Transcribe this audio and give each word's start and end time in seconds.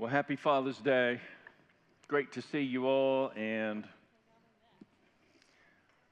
Well, 0.00 0.08
happy 0.08 0.36
Father's 0.36 0.78
Day. 0.78 1.20
Great 2.06 2.30
to 2.34 2.40
see 2.40 2.60
you 2.60 2.86
all, 2.86 3.32
and 3.34 3.84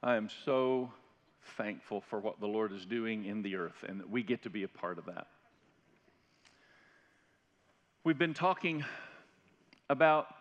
I 0.03 0.17
am 0.17 0.29
so 0.45 0.91
thankful 1.57 2.01
for 2.01 2.19
what 2.19 2.41
the 2.41 2.49
Lord 2.49 2.73
is 2.73 2.85
doing 2.85 3.27
in 3.27 3.43
the 3.43 3.55
earth 3.55 3.85
and 3.89 4.01
that 4.01 4.11
we 4.11 4.25
get 4.25 4.43
to 4.43 4.51
be 4.51 4.65
a 4.65 4.69
part 4.69 4.99
of 4.99 5.05
that. 5.05 5.29
We've 8.03 8.19
been 8.19 8.35
talking 8.35 8.85
about 9.89 10.35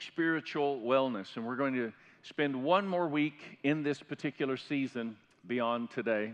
spiritual 0.00 0.80
wellness, 0.80 1.36
and 1.36 1.46
we're 1.46 1.54
going 1.54 1.74
to 1.74 1.92
spend 2.24 2.60
one 2.60 2.88
more 2.88 3.06
week 3.06 3.60
in 3.62 3.84
this 3.84 4.00
particular 4.00 4.56
season 4.56 5.16
beyond 5.46 5.92
today. 5.92 6.32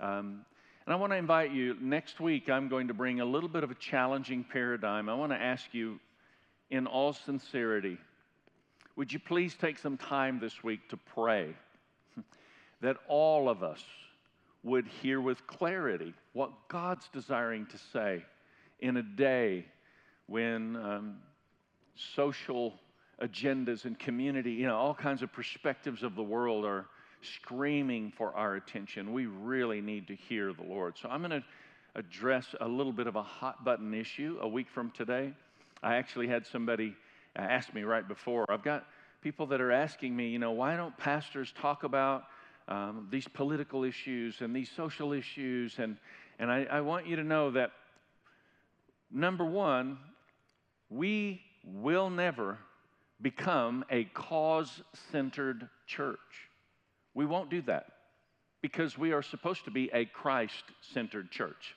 Um, 0.00 0.46
and 0.86 0.92
I 0.92 0.96
want 0.96 1.12
to 1.12 1.16
invite 1.16 1.50
you, 1.50 1.76
next 1.80 2.20
week, 2.20 2.48
I'm 2.48 2.68
going 2.68 2.86
to 2.86 2.94
bring 2.94 3.20
a 3.20 3.24
little 3.24 3.48
bit 3.48 3.64
of 3.64 3.72
a 3.72 3.74
challenging 3.74 4.44
paradigm. 4.44 5.08
I 5.08 5.14
want 5.14 5.32
to 5.32 5.36
ask 5.36 5.64
you, 5.72 5.98
in 6.70 6.86
all 6.86 7.12
sincerity, 7.12 7.98
would 8.94 9.12
you 9.12 9.18
please 9.18 9.56
take 9.60 9.78
some 9.78 9.96
time 9.96 10.38
this 10.38 10.62
week 10.62 10.88
to 10.90 10.96
pray 10.96 11.54
that 12.82 12.98
all 13.08 13.48
of 13.48 13.64
us 13.64 13.82
would 14.62 14.86
hear 14.86 15.20
with 15.20 15.44
clarity 15.48 16.14
what 16.34 16.52
God's 16.68 17.08
desiring 17.12 17.66
to 17.66 17.78
say 17.92 18.24
in 18.78 18.96
a 18.96 19.02
day 19.02 19.64
when 20.28 20.76
um, 20.76 21.16
social 22.14 22.74
agendas 23.20 23.86
and 23.86 23.98
community, 23.98 24.52
you 24.52 24.66
know, 24.66 24.76
all 24.76 24.94
kinds 24.94 25.22
of 25.22 25.32
perspectives 25.32 26.04
of 26.04 26.14
the 26.14 26.22
world 26.22 26.64
are 26.64 26.86
screaming 27.22 28.12
for 28.16 28.34
our 28.34 28.56
attention. 28.56 29.12
We 29.12 29.26
really 29.26 29.80
need 29.80 30.06
to 30.08 30.14
hear 30.14 30.52
the 30.52 30.62
Lord. 30.62 30.94
So 31.00 31.08
I'm 31.08 31.20
going 31.20 31.30
to 31.30 31.44
address 31.94 32.54
a 32.60 32.68
little 32.68 32.92
bit 32.92 33.06
of 33.06 33.16
a 33.16 33.22
hot 33.22 33.64
button 33.64 33.94
issue 33.94 34.38
a 34.40 34.48
week 34.48 34.68
from 34.68 34.90
today. 34.90 35.32
I 35.82 35.96
actually 35.96 36.28
had 36.28 36.46
somebody 36.46 36.94
ask 37.34 37.72
me 37.74 37.82
right 37.82 38.06
before. 38.06 38.44
I've 38.50 38.62
got 38.62 38.86
people 39.22 39.46
that 39.46 39.60
are 39.60 39.72
asking 39.72 40.14
me, 40.14 40.28
you 40.28 40.38
know, 40.38 40.52
why 40.52 40.76
don't 40.76 40.96
pastors 40.96 41.52
talk 41.60 41.84
about 41.84 42.24
um, 42.68 43.08
these 43.10 43.26
political 43.28 43.84
issues 43.84 44.40
and 44.40 44.54
these 44.54 44.70
social 44.70 45.12
issues? 45.12 45.78
And, 45.78 45.96
and 46.38 46.50
I, 46.50 46.66
I 46.70 46.80
want 46.80 47.06
you 47.06 47.16
to 47.16 47.24
know 47.24 47.50
that 47.52 47.72
number 49.10 49.44
one, 49.44 49.98
we 50.90 51.40
will 51.64 52.10
never 52.10 52.58
become 53.20 53.84
a 53.90 54.04
cause 54.04 54.82
centered 55.10 55.68
church. 55.86 56.18
We 57.16 57.24
won't 57.24 57.48
do 57.50 57.62
that 57.62 57.86
because 58.60 58.98
we 58.98 59.12
are 59.12 59.22
supposed 59.22 59.64
to 59.64 59.70
be 59.70 59.90
a 59.92 60.04
Christ 60.04 60.62
centered 60.92 61.30
church. 61.30 61.74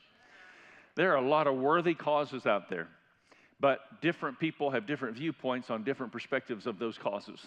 There 0.95 1.13
are 1.13 1.23
a 1.23 1.27
lot 1.27 1.47
of 1.47 1.55
worthy 1.55 1.93
causes 1.93 2.45
out 2.45 2.69
there, 2.69 2.89
but 3.57 4.01
different 4.01 4.37
people 4.37 4.69
have 4.71 4.85
different 4.85 5.15
viewpoints 5.15 5.69
on 5.69 5.85
different 5.85 6.11
perspectives 6.11 6.67
of 6.67 6.77
those 6.77 6.97
causes. 6.97 7.39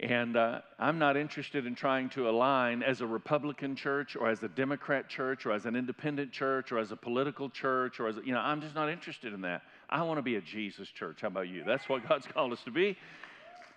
And 0.00 0.36
uh, 0.36 0.60
I'm 0.78 0.98
not 0.98 1.16
interested 1.16 1.66
in 1.66 1.74
trying 1.74 2.10
to 2.10 2.28
align 2.28 2.82
as 2.82 3.00
a 3.00 3.06
Republican 3.06 3.74
church 3.74 4.14
or 4.14 4.28
as 4.28 4.42
a 4.42 4.48
Democrat 4.48 5.08
church 5.08 5.46
or 5.46 5.52
as 5.52 5.64
an 5.64 5.74
independent 5.74 6.30
church 6.30 6.70
or 6.72 6.78
as 6.78 6.92
a 6.92 6.96
political 6.96 7.48
church 7.48 8.00
or 8.00 8.08
as, 8.08 8.18
a, 8.18 8.20
you 8.22 8.32
know, 8.32 8.38
I'm 8.38 8.60
just 8.60 8.74
not 8.74 8.90
interested 8.90 9.32
in 9.32 9.40
that. 9.40 9.62
I 9.88 10.02
want 10.02 10.18
to 10.18 10.22
be 10.22 10.36
a 10.36 10.40
Jesus 10.42 10.88
church. 10.88 11.22
How 11.22 11.28
about 11.28 11.48
you? 11.48 11.64
That's 11.64 11.88
what 11.88 12.06
God's 12.06 12.26
called 12.26 12.52
us 12.52 12.62
to 12.64 12.70
be. 12.70 12.98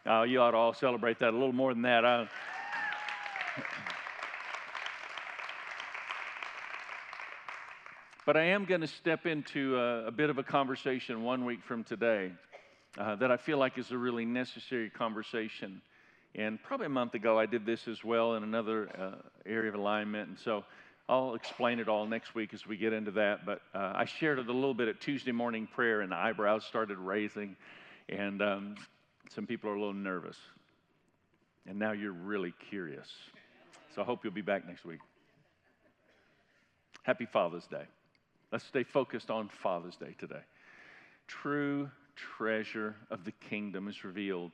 Uh, 0.06 0.24
you 0.24 0.42
ought 0.42 0.52
to 0.52 0.58
all 0.58 0.74
celebrate 0.74 1.20
that 1.20 1.30
a 1.30 1.38
little 1.38 1.54
more 1.54 1.74
than 1.74 1.84
that. 1.84 2.04
I, 2.04 2.28
but 8.26 8.38
I 8.38 8.44
am 8.44 8.66
going 8.66 8.82
to 8.82 8.88
step 8.88 9.26
into 9.26 9.78
a, 9.78 10.08
a, 10.08 10.12
bit 10.12 10.30
of 10.30 10.38
a 10.38 10.44
conversation 10.44 11.24
one 11.24 11.46
week 11.46 11.64
from 11.64 11.84
today 11.84 12.34
uh, 12.98 13.16
that 13.16 13.32
I 13.32 13.38
feel 13.38 13.58
like 13.58 13.78
is 13.78 13.92
a 13.92 13.98
really 13.98 14.26
necessary 14.26 14.90
conversation. 14.90 15.82
And 16.34 16.64
probably 16.64 16.86
a 16.86 16.90
month 16.90 17.14
ago, 17.14 17.38
I 17.38 17.46
did 17.46 17.66
this 17.66 17.90
as 17.90 18.06
well 18.06 18.36
in 18.36 18.44
another 18.44 18.90
uh, 18.98 19.16
area 19.46 19.68
of 19.70 19.75
alignment. 19.75 20.30
And 20.30 20.40
so 20.40 20.64
I'll 21.09 21.36
explain 21.36 21.80
it 21.80 21.90
all 21.90 22.06
next 22.06 22.34
week 22.34 22.54
as 22.54 22.66
we 22.66 22.78
get 22.78 22.94
into 22.94 23.12
that. 23.12 23.46
But 23.46 23.62
uh, 23.74 23.92
I 23.96 24.06
shared 24.06 24.40
it 24.40 24.48
a 24.48 24.54
little 24.54 24.74
bit 24.74 24.88
at 24.88 25.02
Tuesday 25.02 25.34
morning 25.34 25.68
prayer, 25.68 26.00
and 26.02 26.14
the 26.14 26.18
eyebrows 26.18 26.64
started 26.64 26.98
raising. 27.00 27.58
And 28.08 28.42
um, 28.42 28.75
some 29.30 29.46
people 29.46 29.70
are 29.70 29.75
a 29.75 29.80
little 29.80 29.94
nervous. 29.94 30.38
And 31.68 31.78
now 31.78 31.92
you're 31.92 32.14
really 32.14 32.54
curious. 32.70 33.09
So 33.96 34.02
I 34.02 34.06
hope 34.06 34.24
you'll 34.24 34.34
be 34.34 34.41
back 34.41 34.66
next 34.66 34.85
week. 34.85 35.00
Happy 37.03 37.25
Father's 37.25 37.66
Day. 37.66 37.84
Let's 38.52 38.66
stay 38.66 38.84
focused 38.84 39.29
on 39.29 39.50
Father's 39.62 39.96
Day 39.96 40.16
today. 40.18 40.41
True 41.28 41.90
treasure 42.38 42.96
of 43.09 43.25
the 43.25 43.31
kingdom 43.31 43.88
is 43.88 44.03
revealed 44.03 44.51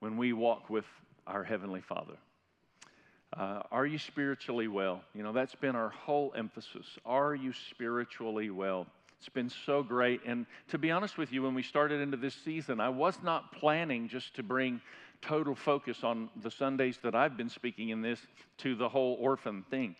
when 0.00 0.16
we 0.16 0.32
walk 0.32 0.70
with 0.70 0.86
our 1.26 1.44
Heavenly 1.44 1.82
Father. 1.82 2.16
Uh, 3.36 3.62
are 3.70 3.86
you 3.86 3.98
spiritually 3.98 4.66
well? 4.66 5.02
You 5.14 5.22
know, 5.22 5.32
that's 5.32 5.54
been 5.54 5.76
our 5.76 5.90
whole 5.90 6.32
emphasis. 6.36 6.86
Are 7.06 7.34
you 7.34 7.52
spiritually 7.70 8.50
well? 8.50 8.86
It's 9.22 9.28
been 9.28 9.50
so 9.50 9.84
great. 9.84 10.20
And 10.26 10.46
to 10.70 10.78
be 10.78 10.90
honest 10.90 11.16
with 11.16 11.32
you, 11.32 11.44
when 11.44 11.54
we 11.54 11.62
started 11.62 12.00
into 12.00 12.16
this 12.16 12.34
season, 12.34 12.80
I 12.80 12.88
was 12.88 13.22
not 13.22 13.52
planning 13.52 14.08
just 14.08 14.34
to 14.34 14.42
bring 14.42 14.80
total 15.20 15.54
focus 15.54 16.02
on 16.02 16.28
the 16.42 16.50
Sundays 16.50 16.98
that 17.04 17.14
I've 17.14 17.36
been 17.36 17.48
speaking 17.48 17.90
in 17.90 18.02
this 18.02 18.18
to 18.58 18.74
the 18.74 18.88
whole 18.88 19.16
orphan 19.20 19.64
thing. 19.70 19.94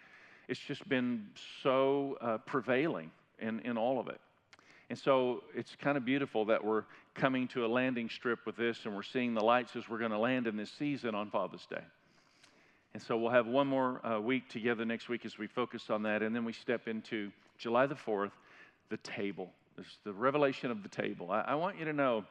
It's 0.49 0.59
just 0.59 0.88
been 0.88 1.28
so 1.62 2.19
uh, 2.21 2.38
prevailing 2.38 3.12
in, 3.38 3.61
in 3.61 3.78
all 3.78 4.00
of 4.00 4.09
it. 4.09 4.21
And 4.91 4.99
so 4.99 5.44
it's 5.55 5.77
kind 5.77 5.97
of 5.97 6.05
beautiful 6.05 6.47
that 6.47 6.65
we're 6.65 6.82
coming 7.15 7.47
to 7.49 7.65
a 7.65 7.69
landing 7.69 8.11
strip 8.11 8.41
with 8.44 8.56
this 8.56 8.87
and 8.87 8.97
we're 8.97 9.05
seeing 9.05 9.34
the 9.34 9.44
lights 9.44 9.77
as 9.77 9.88
we're 9.88 9.99
going 9.99 10.11
to 10.11 10.19
land 10.19 10.49
in 10.49 10.56
this 10.56 10.72
season 10.72 11.15
on 11.15 11.31
Father's 11.31 11.65
Day. 11.66 11.84
And 12.93 13.00
so 13.00 13.16
we'll 13.16 13.31
have 13.31 13.47
one 13.47 13.69
more 13.69 14.05
uh, 14.05 14.19
week 14.19 14.49
together 14.49 14.84
next 14.84 15.09
week 15.09 15.25
as 15.25 15.38
we 15.38 15.47
focus 15.47 15.91
on 15.91 16.03
that. 16.03 16.25
And 16.25 16.34
then 16.34 16.44
we 16.44 16.53
step 16.53 16.88
into 16.88 17.31
July 17.56 17.87
the 17.87 17.94
4th, 17.94 18.32
the 18.92 18.98
table. 18.98 19.50
There's 19.75 19.98
the 20.04 20.12
revelation 20.12 20.70
of 20.70 20.82
the 20.82 20.88
table. 20.88 21.30
I, 21.30 21.41
I 21.41 21.54
want 21.54 21.78
you 21.78 21.86
to 21.86 21.94
know 21.94 22.25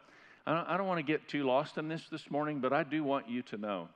I 0.45 0.53
don't, 0.55 0.67
I 0.69 0.77
don't 0.77 0.87
want 0.87 0.99
to 0.99 1.03
get 1.03 1.27
too 1.27 1.43
lost 1.43 1.77
in 1.77 1.87
this 1.87 2.03
this 2.11 2.29
morning, 2.31 2.59
but 2.59 2.71
I 2.71 2.83
do 2.83 3.03
want 3.03 3.29
you 3.29 3.41
to 3.43 3.57
know 3.57 3.89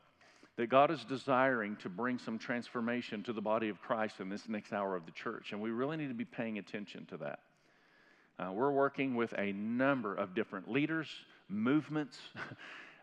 that 0.58 0.68
God 0.68 0.92
is 0.92 1.04
desiring 1.06 1.76
to 1.78 1.90
bring 1.90 2.18
some 2.18 2.38
transformation 2.38 3.24
to 3.24 3.34
the 3.34 3.42
body 3.42 3.70
of 3.70 3.82
Christ 3.82 4.20
in 4.20 4.30
this 4.30 4.48
next 4.48 4.72
hour 4.74 4.96
of 4.96 5.06
the 5.06 5.12
church. 5.12 5.52
And 5.52 5.62
we 5.62 5.72
really 5.72 5.98
need 5.98 6.08
to 6.08 6.14
be 6.14 6.26
paying 6.26 6.58
attention 6.58 7.06
to 7.08 7.18
that. 7.18 7.40
Uh, 8.38 8.52
we're 8.52 8.72
working 8.72 9.16
with 9.16 9.34
a 9.38 9.54
number 9.54 10.14
of 10.14 10.36
different 10.36 10.70
leaders, 10.70 11.08
movements. 11.50 12.18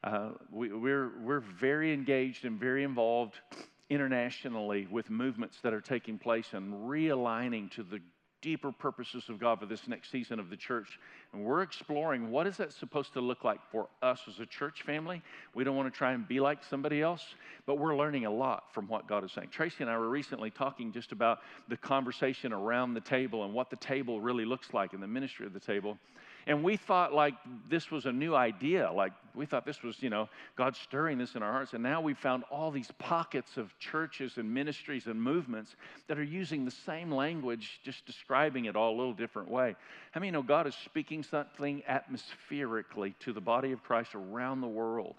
Uh, 0.05 0.31
we, 0.51 0.73
we're, 0.73 1.13
we're 1.23 1.39
very 1.39 1.95
engaged 1.95 2.45
and 2.45 2.59
very 2.59 2.83
involved 2.83 3.39
internationally 3.89 4.89
with 4.91 5.09
movements 5.11 5.59
that 5.63 5.73
are 5.73 5.81
taking 5.81 6.19
place 6.19 6.49
and 6.55 6.75
realigning 6.91 7.71
to 7.71 7.85
the 7.85 8.01
deeper 8.43 8.71
purposes 8.71 9.25
of 9.29 9.39
God 9.39 9.61
for 9.61 9.67
this 9.67 9.89
next 9.89 10.11
season 10.11 10.39
of 10.39 10.51
the 10.51 10.57
church. 10.57 10.99
And 11.33 11.45
we're 11.45 11.63
exploring 11.63 12.31
what 12.31 12.47
is 12.47 12.59
that 12.59 12.73
supposed 12.73 13.15
to 13.15 13.21
look 13.21 13.45
like 13.45 13.61
for 13.71 13.89
us 14.03 14.21
as 14.29 14.39
a 14.41 14.47
church 14.47 14.83
family. 14.83 15.23
We 15.55 15.65
don't 15.65 15.77
want 15.77 15.91
to 15.93 15.97
try 15.97 16.13
and 16.13 16.29
be 16.29 16.41
like 16.41 16.63
somebody 16.69 17.01
else, 17.01 17.25
but 17.65 17.79
we're 17.79 17.97
learning 17.97 18.27
a 18.27 18.31
lot 18.31 18.65
from 18.75 18.89
what 18.89 19.09
God 19.09 19.25
is 19.25 19.33
saying. 19.33 19.49
Tracy 19.51 19.77
and 19.81 19.89
I 19.89 19.97
were 19.97 20.11
recently 20.11 20.51
talking 20.51 20.93
just 20.93 21.13
about 21.13 21.39
the 21.69 21.77
conversation 21.77 22.53
around 22.53 22.93
the 22.93 23.01
table 23.01 23.45
and 23.45 23.55
what 23.55 23.71
the 23.71 23.77
table 23.77 24.21
really 24.21 24.45
looks 24.45 24.75
like 24.75 24.93
in 24.93 25.01
the 25.01 25.07
ministry 25.07 25.47
of 25.47 25.55
the 25.55 25.61
table. 25.61 25.97
And 26.47 26.65
we 26.65 26.77
thought 26.77 27.13
like 27.13 27.35
this 27.69 27.91
was 27.91 28.07
a 28.07 28.13
new 28.13 28.35
idea. 28.35 28.91
Like 28.91 29.13
we 29.35 29.47
thought 29.47 29.65
this 29.65 29.83
was, 29.83 30.03
you 30.03 30.11
know, 30.11 30.29
God 30.57 30.77
stirring 30.77 31.19
this 31.19 31.35
in 31.35 31.43
our 31.43 31.53
hearts. 31.53 31.73
And 31.73 31.83
now 31.83 32.01
we've 32.01 32.19
found 32.19 32.45
all 32.51 32.71
these 32.71 32.91
pockets 32.99 33.57
of 33.57 33.77
churches 33.79 34.39
and 34.39 34.53
ministries 34.53 35.07
and 35.07 35.23
movements 35.23 35.77
that 36.09 36.19
are 36.19 36.25
using 36.25 36.65
the 36.65 36.71
same 36.71 37.13
language, 37.13 37.81
just 37.85 38.05
describing 38.07 38.65
it 38.65 38.75
all 38.75 38.95
a 38.95 38.97
little 38.97 39.13
different 39.13 39.49
way. 39.49 39.77
How 40.11 40.19
I 40.19 40.21
many 40.21 40.29
you 40.29 40.33
know 40.33 40.43
God 40.43 40.67
is 40.67 40.75
speaking 40.85 41.23
something 41.23 41.83
atmospherically 41.87 43.15
to 43.21 43.33
the 43.33 43.41
body 43.41 43.73
of 43.73 43.83
Christ 43.83 44.15
around 44.15 44.61
the 44.61 44.69
world? 44.69 45.17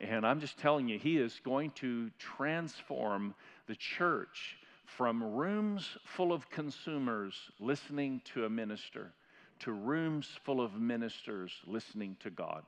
And 0.00 0.24
I'm 0.24 0.40
just 0.40 0.58
telling 0.58 0.88
you, 0.88 0.98
He 0.98 1.18
is 1.18 1.40
going 1.44 1.72
to 1.72 2.10
transform 2.18 3.34
the 3.66 3.74
church 3.74 4.56
from 4.96 5.22
rooms 5.22 5.98
full 6.16 6.32
of 6.32 6.48
consumers 6.48 7.34
listening 7.60 8.22
to 8.32 8.46
a 8.46 8.48
minister 8.48 9.12
to 9.60 9.72
rooms 9.72 10.28
full 10.44 10.60
of 10.60 10.74
ministers 10.74 11.52
listening 11.66 12.16
to 12.20 12.30
God. 12.30 12.62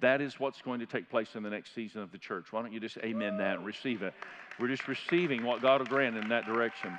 That 0.00 0.20
is 0.20 0.38
what's 0.38 0.60
going 0.62 0.80
to 0.80 0.86
take 0.86 1.08
place 1.08 1.34
in 1.34 1.42
the 1.42 1.50
next 1.50 1.74
season 1.74 2.02
of 2.02 2.12
the 2.12 2.18
church. 2.18 2.52
Why 2.52 2.62
don't 2.62 2.72
you 2.72 2.80
just 2.80 2.98
amen 2.98 3.38
that 3.38 3.56
and 3.56 3.66
receive 3.66 4.02
it? 4.02 4.14
We're 4.60 4.68
just 4.68 4.86
receiving 4.86 5.44
what 5.44 5.62
God 5.62 5.80
will 5.80 5.86
grant 5.86 6.16
in 6.16 6.28
that 6.28 6.44
direction. 6.46 6.98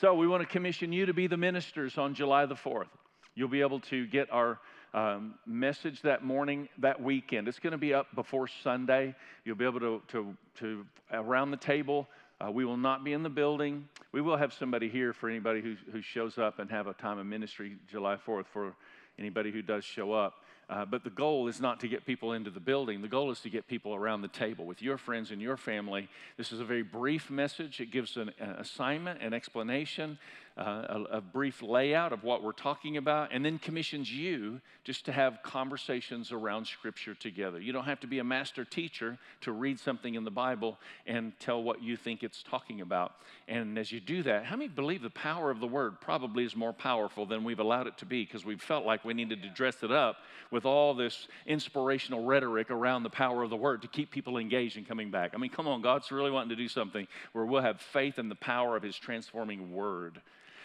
So, 0.00 0.14
we 0.14 0.26
want 0.26 0.42
to 0.42 0.48
commission 0.48 0.92
you 0.92 1.06
to 1.06 1.14
be 1.14 1.26
the 1.26 1.36
ministers 1.36 1.96
on 1.96 2.14
July 2.14 2.46
the 2.46 2.54
4th. 2.54 2.88
You'll 3.34 3.48
be 3.48 3.60
able 3.60 3.80
to 3.80 4.06
get 4.06 4.30
our 4.32 4.58
um, 4.94 5.34
message 5.46 6.02
that 6.02 6.22
morning, 6.22 6.68
that 6.78 7.00
weekend. 7.00 7.48
It's 7.48 7.58
going 7.58 7.72
to 7.72 7.78
be 7.78 7.94
up 7.94 8.14
before 8.14 8.46
Sunday. 8.62 9.14
You'll 9.44 9.56
be 9.56 9.64
able 9.64 9.80
to, 9.80 10.02
to, 10.08 10.36
to 10.58 10.86
around 11.12 11.50
the 11.50 11.56
table, 11.56 12.08
Uh, 12.42 12.50
we 12.50 12.64
will 12.64 12.76
not 12.76 13.04
be 13.04 13.12
in 13.12 13.22
the 13.22 13.30
building. 13.30 13.88
We 14.10 14.20
will 14.20 14.36
have 14.36 14.52
somebody 14.52 14.88
here 14.88 15.12
for 15.12 15.28
anybody 15.28 15.60
who, 15.60 15.76
who 15.92 16.02
shows 16.02 16.38
up 16.38 16.58
and 16.58 16.68
have 16.70 16.88
a 16.88 16.94
time 16.94 17.18
of 17.18 17.26
ministry 17.26 17.76
July 17.88 18.16
4th 18.16 18.46
for 18.46 18.74
anybody 19.18 19.52
who 19.52 19.62
does 19.62 19.84
show 19.84 20.12
up. 20.12 20.34
Uh, 20.68 20.84
but 20.84 21.04
the 21.04 21.10
goal 21.10 21.46
is 21.48 21.60
not 21.60 21.78
to 21.80 21.88
get 21.88 22.04
people 22.04 22.32
into 22.32 22.50
the 22.50 22.58
building. 22.58 23.00
The 23.02 23.08
goal 23.08 23.30
is 23.30 23.40
to 23.40 23.50
get 23.50 23.68
people 23.68 23.94
around 23.94 24.22
the 24.22 24.28
table 24.28 24.64
with 24.64 24.82
your 24.82 24.96
friends 24.96 25.30
and 25.30 25.40
your 25.40 25.56
family. 25.56 26.08
This 26.36 26.50
is 26.50 26.60
a 26.60 26.64
very 26.64 26.82
brief 26.82 27.30
message. 27.30 27.80
It 27.80 27.90
gives 27.90 28.16
an, 28.16 28.32
an 28.40 28.50
assignment, 28.50 29.22
an 29.22 29.34
explanation, 29.34 30.18
uh, 30.56 30.62
a, 31.10 31.16
a, 31.16 31.20
brief 31.20 31.62
layout 31.62 32.12
of 32.12 32.24
what 32.24 32.42
we're 32.42 32.52
talking 32.52 32.98
about, 32.98 33.30
and 33.32 33.42
then 33.42 33.58
commissions 33.58 34.12
you 34.12 34.60
just 34.84 35.06
to 35.06 35.12
have 35.12 35.42
conversations 35.42 36.30
around 36.30 36.66
Scripture 36.66 37.14
together. 37.14 37.58
You 37.58 37.72
don't 37.72 37.84
have 37.84 38.00
to 38.00 38.06
be 38.06 38.18
a 38.18 38.24
master 38.24 38.64
teacher 38.64 39.18
to 39.42 39.52
read 39.52 39.80
something 39.80 40.14
in 40.14 40.24
the 40.24 40.30
Bible 40.30 40.78
and 41.06 41.32
tell 41.40 41.62
what 41.62 41.82
you 41.82 41.96
think 41.96 42.22
it's 42.22 42.42
talking 42.42 42.82
about. 42.82 43.14
And 43.48 43.78
as 43.78 43.90
you 43.90 43.98
do 43.98 44.22
that, 44.24 44.44
how 44.44 44.56
many 44.56 44.68
believe 44.68 45.00
the 45.00 45.10
power 45.10 45.50
of 45.50 45.58
the 45.58 45.66
Word 45.66 46.00
probably 46.02 46.44
is 46.44 46.54
more 46.54 46.74
powerful 46.74 47.24
than 47.24 47.44
we've 47.44 47.60
allowed 47.60 47.86
it 47.86 47.96
to 47.98 48.06
be 48.06 48.22
because 48.22 48.44
we've 48.44 48.60
felt 48.60 48.84
like 48.84 49.06
we 49.06 49.14
needed 49.14 49.42
to 49.42 49.48
dress 49.48 49.82
it 49.82 49.90
up 49.90 50.16
with 50.50 50.66
all 50.66 50.92
this 50.92 51.28
inspirational 51.46 52.24
rhetoric 52.24 52.70
around 52.70 53.04
the 53.04 53.10
power 53.10 53.42
of 53.42 53.48
the 53.48 53.56
Word 53.56 53.80
to 53.82 53.88
keep 53.88 54.10
people 54.10 54.36
engaged 54.36 54.76
and 54.76 54.86
coming 54.86 55.10
back? 55.10 55.30
I 55.34 55.38
mean, 55.38 55.50
come 55.50 55.66
on, 55.66 55.80
God's 55.80 56.12
really 56.12 56.30
wanting 56.30 56.50
to 56.50 56.56
do 56.56 56.68
something 56.68 57.08
where 57.32 57.46
we'll 57.46 57.62
have 57.62 57.80
faith 57.80 58.18
in 58.18 58.28
the 58.28 58.34
power 58.34 58.76
of 58.76 58.82
His 58.82 58.98
transforming 58.98 59.72
Word. 59.72 60.20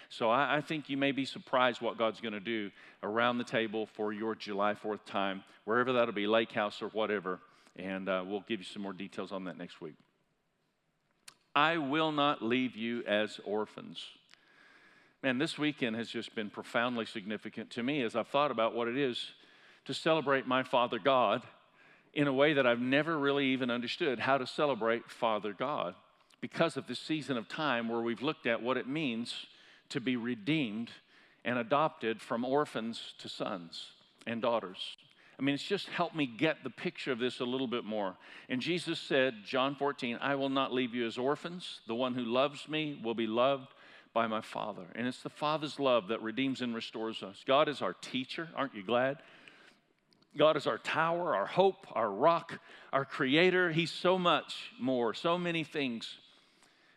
So 0.10 0.30
I, 0.30 0.58
I 0.58 0.62
think 0.62 0.90
you 0.90 0.98
may 0.98 1.12
be 1.12 1.26
surprised 1.26 1.82
what 1.82 1.98
God's 1.98 2.22
going 2.22 2.34
to 2.34 2.40
do 2.40 2.72
around 3.04 3.38
the 3.38 3.44
table 3.44 3.86
for 3.86 4.14
your 4.14 4.36
July 4.36 4.74
4th 4.74 5.06
time, 5.06 5.44
wherever 5.66 5.94
that'll 5.94 6.14
be, 6.14 6.28
Lake 6.28 6.52
House 6.52 6.82
or 6.82 6.88
whatever. 6.90 7.40
And 7.76 8.10
uh, 8.10 8.24
we'll 8.26 8.44
give 8.48 8.60
you 8.60 8.66
some 8.66 8.82
more 8.82 8.94
details 8.94 9.32
on 9.32 9.46
that 9.46 9.58
next 9.58 9.82
week. 9.82 9.96
I 11.56 11.78
will 11.78 12.12
not 12.12 12.42
leave 12.42 12.76
you 12.76 13.04
as 13.06 13.40
orphans. 13.44 14.04
Man, 15.24 15.40
this 15.40 15.58
weekend 15.58 15.96
has 15.96 16.08
just 16.08 16.36
been 16.36 16.50
profoundly 16.50 17.06
significant 17.06 17.72
to 17.72 17.84
me 17.84 18.04
as 18.04 18.16
I've 18.16 18.28
thought 18.28 18.52
about 18.52 18.76
what 18.76 18.88
it 18.88 18.98
is 18.98 19.32
to 19.86 19.94
celebrate 19.94 20.48
my 20.48 20.64
Father 20.64 21.00
God 21.00 21.42
in 22.14 22.28
a 22.28 22.34
way 22.34 22.54
that 22.54 22.68
I've 22.68 22.80
never 22.80 23.18
really 23.18 23.48
even 23.48 23.70
understood 23.72 24.20
how 24.20 24.38
to 24.38 24.46
celebrate 24.46 25.10
Father 25.10 25.54
God 25.54 25.96
because 26.42 26.78
of 26.78 26.88
this 26.88 27.00
season 27.00 27.38
of 27.38 27.48
time 27.48 27.90
where 27.90 28.02
we've 28.02 28.22
looked 28.22 28.46
at 28.46 28.62
what 28.62 28.78
it 28.78 28.88
means 28.88 29.48
to 29.90 30.02
be 30.02 30.16
redeemed 30.16 30.92
and 31.46 31.58
adopted 31.58 32.22
from 32.22 32.44
orphans 32.44 33.14
to 33.20 33.30
sons 33.30 33.92
and 34.26 34.42
daughters. 34.42 34.98
I 35.40 35.44
mean, 35.44 35.54
it's 35.54 35.64
just 35.64 35.88
helped 35.90 36.16
me 36.16 36.26
get 36.26 36.64
the 36.64 36.70
picture 36.70 37.12
of 37.12 37.20
this 37.20 37.40
a 37.40 37.46
little 37.46 37.68
bit 37.68 37.84
more. 37.84 38.16
And 38.50 38.60
Jesus 38.60 39.00
said, 39.00 39.36
John 39.46 39.76
14, 39.76 40.18
I 40.20 40.36
will 40.36 40.50
not 40.50 40.74
leave 40.74 40.96
you 40.96 41.06
as 41.06 41.18
orphans. 41.18 41.82
The 41.88 41.96
one 41.96 42.16
who 42.16 42.24
loves 42.24 42.68
me 42.68 43.00
will 43.04 43.14
be 43.14 43.28
loved 43.28 43.74
by 44.14 44.26
my 44.26 44.42
Father. 44.42 44.86
And 44.96 45.08
it's 45.08 45.22
the 45.22 45.30
Father's 45.30 45.80
love 45.80 46.08
that 46.08 46.24
redeems 46.24 46.62
and 46.62 46.74
restores 46.74 47.22
us. 47.22 47.44
God 47.46 47.70
is 47.70 47.84
our 47.84 47.94
teacher. 47.94 48.50
Aren't 48.56 48.74
you 48.74 48.84
glad? 48.84 49.20
God 50.36 50.58
is 50.58 50.66
our 50.66 50.80
tower, 50.80 51.36
our 51.36 51.46
hope, 51.46 51.86
our 51.92 52.10
rock, 52.10 52.60
our 52.92 53.06
creator. 53.06 53.72
He's 53.72 53.92
so 53.92 54.18
much 54.18 54.72
more, 54.80 55.14
so 55.14 55.38
many 55.38 55.64
things. 55.64 56.18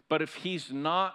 But 0.08 0.22
if 0.22 0.34
He's 0.34 0.72
not 0.72 1.14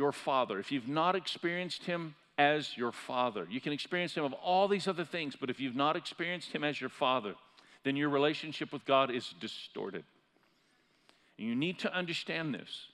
your 0.00 0.12
father, 0.12 0.58
if 0.58 0.72
you've 0.72 0.88
not 0.88 1.14
experienced 1.14 1.84
him 1.84 2.14
as 2.38 2.74
your 2.74 2.90
father, 2.90 3.46
you 3.50 3.60
can 3.60 3.70
experience 3.70 4.14
him 4.14 4.24
of 4.24 4.32
all 4.32 4.66
these 4.66 4.88
other 4.88 5.04
things, 5.04 5.36
but 5.38 5.50
if 5.50 5.60
you've 5.60 5.76
not 5.76 5.94
experienced 5.94 6.52
him 6.52 6.64
as 6.64 6.80
your 6.80 6.88
father, 6.88 7.34
then 7.84 7.96
your 7.96 8.08
relationship 8.08 8.72
with 8.72 8.82
God 8.86 9.10
is 9.10 9.34
distorted. 9.40 10.04
And 11.38 11.46
you 11.46 11.54
need 11.54 11.78
to 11.80 11.94
understand 11.94 12.54
this. 12.54 12.86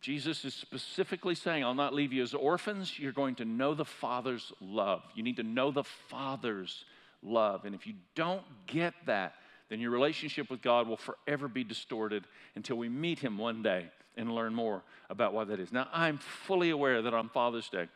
Jesus 0.00 0.44
is 0.44 0.54
specifically 0.54 1.34
saying, 1.34 1.64
I'll 1.64 1.74
not 1.74 1.92
leave 1.92 2.12
you 2.12 2.22
as 2.22 2.34
orphans. 2.34 3.00
You're 3.00 3.10
going 3.10 3.34
to 3.36 3.44
know 3.44 3.74
the 3.74 3.84
Father's 3.84 4.52
love. 4.60 5.02
You 5.16 5.24
need 5.24 5.38
to 5.38 5.42
know 5.42 5.72
the 5.72 5.82
Father's 5.82 6.84
love. 7.20 7.64
And 7.64 7.74
if 7.74 7.84
you 7.84 7.94
don't 8.14 8.44
get 8.68 8.94
that, 9.06 9.34
then 9.70 9.80
your 9.80 9.90
relationship 9.90 10.50
with 10.50 10.62
God 10.62 10.86
will 10.86 10.96
forever 10.96 11.48
be 11.48 11.64
distorted 11.64 12.26
until 12.54 12.76
we 12.76 12.88
meet 12.88 13.18
Him 13.18 13.38
one 13.38 13.60
day 13.60 13.90
and 14.18 14.34
learn 14.34 14.54
more 14.54 14.82
about 15.08 15.32
why 15.32 15.44
that 15.44 15.60
is. 15.60 15.72
Now, 15.72 15.88
I'm 15.92 16.18
fully 16.18 16.70
aware 16.70 17.00
that 17.02 17.14
on 17.14 17.30
Father's 17.30 17.68
Day, 17.68 17.88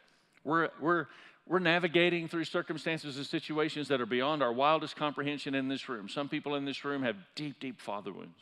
we're, 0.45 0.71
we're, 0.81 1.07
we're 1.47 1.59
navigating 1.59 2.29
through 2.29 2.45
circumstances 2.45 3.17
and 3.17 3.27
situations 3.27 3.89
that 3.89 4.01
are 4.01 4.07
beyond 4.07 4.43
our 4.43 4.53
wildest 4.53 4.97
comprehension 4.97 5.55
in 5.55 5.69
this 5.69 5.89
room. 5.89 6.09
Some 6.09 6.29
people 6.29 6.55
in 6.55 6.65
this 6.65 6.85
room 6.85 7.03
have 7.03 7.17
deep, 7.35 7.61
deep 7.61 7.81
father 7.81 8.13
wounds. 8.13 8.39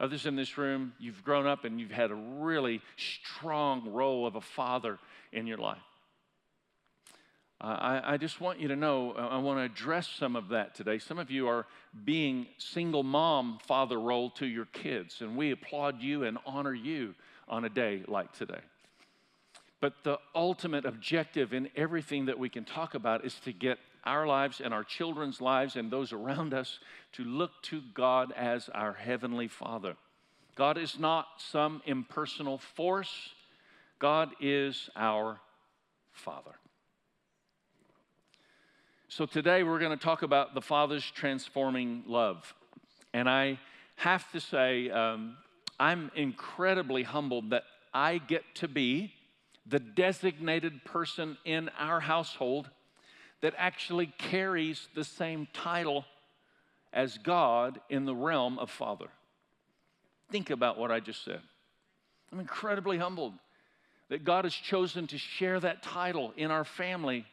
Others 0.00 0.26
in 0.26 0.34
this 0.34 0.58
room, 0.58 0.94
you've 0.98 1.22
grown 1.22 1.46
up 1.46 1.64
and 1.64 1.78
you've 1.78 1.92
had 1.92 2.10
a 2.10 2.14
really 2.14 2.80
strong 2.96 3.92
role 3.92 4.26
of 4.26 4.34
a 4.34 4.40
father 4.40 4.98
in 5.32 5.46
your 5.46 5.58
life. 5.58 5.78
I, 7.62 8.14
I, 8.14 8.16
just 8.16 8.40
want 8.40 8.58
you 8.58 8.66
to 8.68 8.76
know, 8.76 9.12
I 9.12 9.38
want 9.38 9.60
to 9.60 9.62
address 9.62 10.08
some 10.08 10.34
of 10.34 10.48
that 10.48 10.74
today. 10.74 10.98
Some 10.98 11.20
of 11.20 11.30
you 11.30 11.46
are 11.46 11.64
being 12.04 12.48
single 12.58 13.04
mom 13.04 13.60
father 13.68 14.00
role 14.00 14.30
to 14.30 14.46
your 14.46 14.64
kids, 14.66 15.20
and 15.20 15.36
we 15.36 15.52
applaud 15.52 16.02
you 16.02 16.24
and 16.24 16.38
honor 16.44 16.74
you 16.74 17.14
on 17.48 17.64
a 17.64 17.68
day 17.68 18.02
like 18.08 18.32
today. 18.32 18.58
But 19.80 19.94
the 20.02 20.18
ultimate 20.34 20.84
objective 20.84 21.52
in 21.52 21.68
everything 21.76 22.26
that 22.26 22.38
we 22.38 22.48
can 22.48 22.64
talk 22.64 22.94
about 22.94 23.24
is 23.24 23.34
to 23.44 23.52
get 23.52 23.78
our 24.04 24.26
lives 24.26 24.60
and 24.60 24.74
our 24.74 24.82
children's 24.82 25.40
lives 25.40 25.76
and 25.76 25.88
those 25.88 26.12
around 26.12 26.52
us 26.54 26.80
to 27.12 27.24
look 27.24 27.50
to 27.62 27.80
God 27.94 28.32
as 28.32 28.68
our 28.70 28.92
Heavenly 28.92 29.46
Father. 29.46 29.94
God 30.56 30.78
is 30.78 30.98
not 30.98 31.26
some 31.38 31.80
impersonal 31.86 32.58
force, 32.58 33.30
God 34.00 34.30
is 34.40 34.90
our 34.96 35.38
Father. 36.12 36.54
So 39.14 39.26
today 39.26 39.62
we're 39.62 39.78
going 39.78 39.90
to 39.90 40.02
talk 40.02 40.22
about 40.22 40.54
the 40.54 40.62
Father's 40.62 41.04
transforming 41.04 42.02
love. 42.06 42.54
And 43.12 43.28
I 43.28 43.58
have 43.96 44.32
to 44.32 44.40
say, 44.40 44.88
um, 44.88 45.36
I'm 45.78 46.10
incredibly 46.14 47.02
humbled 47.02 47.50
that 47.50 47.64
I 47.92 48.16
get 48.16 48.42
to 48.54 48.68
be 48.68 49.12
the 49.66 49.78
designated 49.78 50.82
person 50.86 51.36
in 51.44 51.68
our 51.78 52.00
household 52.00 52.70
that 53.42 53.52
actually 53.58 54.06
carries 54.16 54.88
the 54.94 55.04
same 55.04 55.46
title 55.52 56.06
as 56.90 57.18
God 57.18 57.82
in 57.90 58.06
the 58.06 58.14
realm 58.14 58.58
of 58.58 58.70
Father. 58.70 59.08
Think 60.30 60.48
about 60.48 60.78
what 60.78 60.90
I 60.90 61.00
just 61.00 61.22
said. 61.22 61.42
I'm 62.32 62.40
incredibly 62.40 62.96
humbled 62.96 63.34
that 64.08 64.24
God 64.24 64.46
has 64.46 64.54
chosen 64.54 65.06
to 65.08 65.18
share 65.18 65.60
that 65.60 65.82
title 65.82 66.32
in 66.34 66.50
our 66.50 66.64
family 66.64 67.26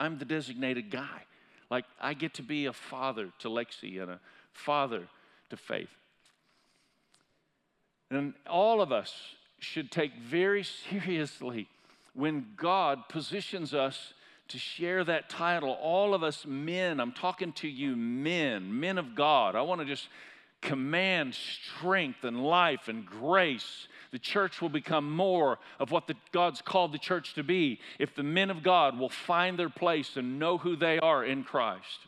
I'm 0.00 0.18
the 0.18 0.24
designated 0.24 0.90
guy. 0.90 1.24
Like, 1.70 1.84
I 2.00 2.14
get 2.14 2.34
to 2.34 2.42
be 2.42 2.66
a 2.66 2.72
father 2.72 3.30
to 3.40 3.48
Lexi 3.48 4.00
and 4.00 4.12
a 4.12 4.20
father 4.52 5.08
to 5.50 5.56
Faith. 5.56 5.90
And 8.10 8.34
all 8.48 8.80
of 8.80 8.90
us 8.92 9.14
should 9.58 9.90
take 9.90 10.14
very 10.16 10.62
seriously 10.90 11.68
when 12.14 12.46
God 12.56 13.08
positions 13.08 13.74
us 13.74 14.14
to 14.48 14.58
share 14.58 15.04
that 15.04 15.28
title. 15.28 15.72
All 15.82 16.14
of 16.14 16.22
us 16.22 16.46
men, 16.46 17.00
I'm 17.00 17.12
talking 17.12 17.52
to 17.54 17.68
you 17.68 17.96
men, 17.96 18.80
men 18.80 18.96
of 18.98 19.14
God. 19.14 19.54
I 19.54 19.62
want 19.62 19.80
to 19.82 19.86
just 19.86 20.08
command 20.60 21.34
strength 21.34 22.24
and 22.24 22.42
life 22.42 22.88
and 22.88 23.06
grace 23.06 23.88
the 24.10 24.18
church 24.18 24.62
will 24.62 24.68
become 24.68 25.10
more 25.10 25.58
of 25.78 25.90
what 25.90 26.06
the, 26.06 26.14
God's 26.32 26.62
called 26.62 26.92
the 26.92 26.98
church 26.98 27.34
to 27.34 27.42
be 27.42 27.80
if 27.98 28.14
the 28.14 28.22
men 28.22 28.50
of 28.50 28.62
God 28.62 28.98
will 28.98 29.10
find 29.10 29.58
their 29.58 29.68
place 29.68 30.16
and 30.16 30.38
know 30.38 30.58
who 30.58 30.76
they 30.76 30.98
are 30.98 31.24
in 31.24 31.44
Christ. 31.44 32.07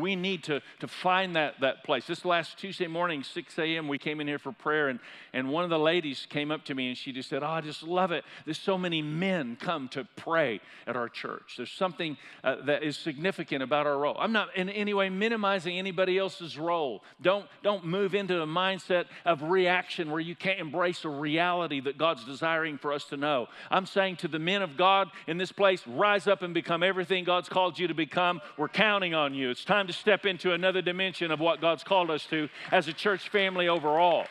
We 0.00 0.16
need 0.16 0.44
to, 0.44 0.60
to 0.80 0.88
find 0.88 1.36
that, 1.36 1.60
that 1.60 1.84
place. 1.84 2.06
This 2.06 2.24
last 2.24 2.58
Tuesday 2.58 2.86
morning, 2.86 3.22
6 3.22 3.58
a.m., 3.58 3.88
we 3.88 3.98
came 3.98 4.20
in 4.20 4.26
here 4.26 4.38
for 4.38 4.52
prayer, 4.52 4.88
and, 4.88 5.00
and 5.32 5.48
one 5.48 5.64
of 5.64 5.70
the 5.70 5.78
ladies 5.78 6.26
came 6.28 6.50
up 6.50 6.64
to 6.66 6.74
me 6.74 6.88
and 6.88 6.96
she 6.96 7.12
just 7.12 7.28
said, 7.28 7.42
Oh, 7.42 7.46
I 7.46 7.60
just 7.60 7.82
love 7.82 8.12
it. 8.12 8.24
There's 8.44 8.58
so 8.58 8.78
many 8.78 9.02
men 9.02 9.56
come 9.60 9.88
to 9.88 10.06
pray 10.16 10.60
at 10.86 10.96
our 10.96 11.08
church. 11.08 11.54
There's 11.56 11.70
something 11.70 12.16
uh, 12.44 12.56
that 12.66 12.82
is 12.82 12.96
significant 12.96 13.62
about 13.62 13.86
our 13.86 13.98
role. 13.98 14.16
I'm 14.18 14.32
not 14.32 14.54
in 14.56 14.68
any 14.68 14.94
way 14.94 15.08
minimizing 15.08 15.78
anybody 15.78 16.18
else's 16.18 16.58
role. 16.58 17.02
Don't, 17.20 17.46
don't 17.62 17.84
move 17.84 18.14
into 18.14 18.40
a 18.40 18.46
mindset 18.46 19.06
of 19.24 19.42
reaction 19.42 20.10
where 20.10 20.20
you 20.20 20.34
can't 20.34 20.60
embrace 20.60 21.04
a 21.04 21.08
reality 21.08 21.80
that 21.80 21.98
God's 21.98 22.24
desiring 22.24 22.78
for 22.78 22.92
us 22.92 23.04
to 23.06 23.16
know. 23.16 23.48
I'm 23.70 23.86
saying 23.86 24.16
to 24.16 24.28
the 24.28 24.38
men 24.38 24.62
of 24.62 24.76
God 24.76 25.10
in 25.26 25.38
this 25.38 25.52
place, 25.52 25.86
rise 25.86 26.26
up 26.26 26.42
and 26.42 26.54
become 26.54 26.82
everything 26.82 27.24
God's 27.24 27.48
called 27.48 27.78
you 27.78 27.88
to 27.88 27.94
become. 27.94 28.40
We're 28.56 28.68
counting 28.68 29.14
on 29.14 29.34
you. 29.34 29.50
It's 29.50 29.64
time 29.64 29.85
to 29.86 29.92
step 29.92 30.26
into 30.26 30.52
another 30.52 30.82
dimension 30.82 31.30
of 31.30 31.40
what 31.40 31.60
God's 31.60 31.84
called 31.84 32.10
us 32.10 32.26
to 32.26 32.48
as 32.70 32.88
a 32.88 32.92
church 32.92 33.28
family 33.28 33.68
overall. 33.68 34.26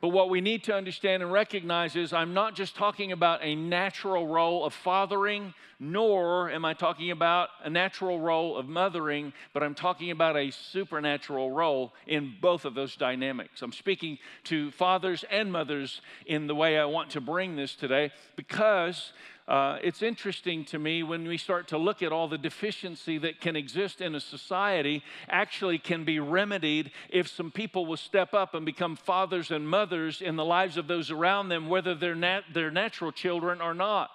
But 0.00 0.08
what 0.08 0.30
we 0.30 0.40
need 0.40 0.64
to 0.64 0.74
understand 0.74 1.22
and 1.22 1.30
recognize 1.30 1.94
is 1.94 2.12
I'm 2.12 2.32
not 2.32 2.54
just 2.54 2.74
talking 2.74 3.12
about 3.12 3.40
a 3.42 3.54
natural 3.54 4.26
role 4.26 4.64
of 4.64 4.72
fathering, 4.72 5.52
nor 5.78 6.50
am 6.50 6.64
I 6.64 6.72
talking 6.72 7.10
about 7.10 7.50
a 7.62 7.68
natural 7.68 8.18
role 8.18 8.56
of 8.56 8.66
mothering, 8.66 9.34
but 9.52 9.62
I'm 9.62 9.74
talking 9.74 10.10
about 10.10 10.36
a 10.36 10.50
supernatural 10.50 11.50
role 11.50 11.92
in 12.06 12.34
both 12.40 12.64
of 12.64 12.74
those 12.74 12.96
dynamics. 12.96 13.60
I'm 13.60 13.72
speaking 13.72 14.18
to 14.44 14.70
fathers 14.70 15.22
and 15.30 15.52
mothers 15.52 16.00
in 16.24 16.46
the 16.46 16.54
way 16.54 16.78
I 16.78 16.86
want 16.86 17.10
to 17.10 17.20
bring 17.20 17.56
this 17.56 17.74
today 17.74 18.10
because 18.36 19.12
uh, 19.50 19.78
it's 19.82 20.00
interesting 20.00 20.64
to 20.64 20.78
me 20.78 21.02
when 21.02 21.26
we 21.26 21.36
start 21.36 21.66
to 21.66 21.76
look 21.76 22.02
at 22.02 22.12
all 22.12 22.28
the 22.28 22.38
deficiency 22.38 23.18
that 23.18 23.40
can 23.40 23.56
exist 23.56 24.00
in 24.00 24.14
a 24.14 24.20
society, 24.20 25.02
actually 25.28 25.76
can 25.76 26.04
be 26.04 26.20
remedied 26.20 26.92
if 27.08 27.26
some 27.26 27.50
people 27.50 27.84
will 27.84 27.96
step 27.96 28.32
up 28.32 28.54
and 28.54 28.64
become 28.64 28.94
fathers 28.94 29.50
and 29.50 29.68
mothers 29.68 30.22
in 30.22 30.36
the 30.36 30.44
lives 30.44 30.76
of 30.76 30.86
those 30.86 31.10
around 31.10 31.48
them, 31.48 31.68
whether 31.68 31.96
they're 31.96 32.14
nat- 32.14 32.44
their 32.54 32.70
natural 32.70 33.10
children 33.10 33.60
or 33.60 33.74
not. 33.74 34.10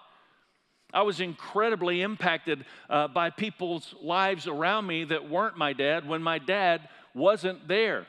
I 0.94 1.02
was 1.02 1.20
incredibly 1.20 2.02
impacted 2.02 2.64
uh, 2.90 3.10
by 3.10 3.30
people's 3.30 3.94
lives 4.02 4.48
around 4.48 4.88
me 4.88 5.04
that 5.04 5.30
weren't 5.30 5.58
my 5.58 5.74
dad 5.74 6.08
when 6.08 6.24
my 6.24 6.40
dad 6.40 6.88
wasn't 7.14 7.68
there. 7.68 8.08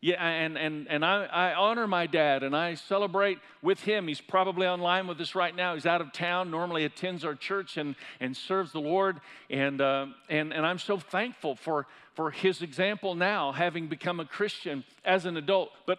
Yeah, 0.00 0.24
and, 0.24 0.56
and, 0.56 0.86
and 0.88 1.04
I, 1.04 1.24
I 1.24 1.54
honor 1.54 1.88
my 1.88 2.06
dad 2.06 2.44
and 2.44 2.54
I 2.54 2.74
celebrate 2.74 3.38
with 3.62 3.80
him. 3.80 4.06
He's 4.06 4.20
probably 4.20 4.68
online 4.68 5.08
with 5.08 5.20
us 5.20 5.34
right 5.34 5.54
now. 5.54 5.74
He's 5.74 5.86
out 5.86 6.00
of 6.00 6.12
town, 6.12 6.52
normally 6.52 6.84
attends 6.84 7.24
our 7.24 7.34
church 7.34 7.76
and, 7.76 7.96
and 8.20 8.36
serves 8.36 8.70
the 8.70 8.80
Lord. 8.80 9.20
And, 9.50 9.80
uh, 9.80 10.06
and, 10.28 10.52
and 10.52 10.64
I'm 10.64 10.78
so 10.78 10.98
thankful 10.98 11.56
for, 11.56 11.88
for 12.14 12.30
his 12.30 12.62
example 12.62 13.16
now, 13.16 13.50
having 13.50 13.88
become 13.88 14.20
a 14.20 14.24
Christian 14.24 14.84
as 15.04 15.26
an 15.26 15.36
adult. 15.36 15.70
But 15.84 15.98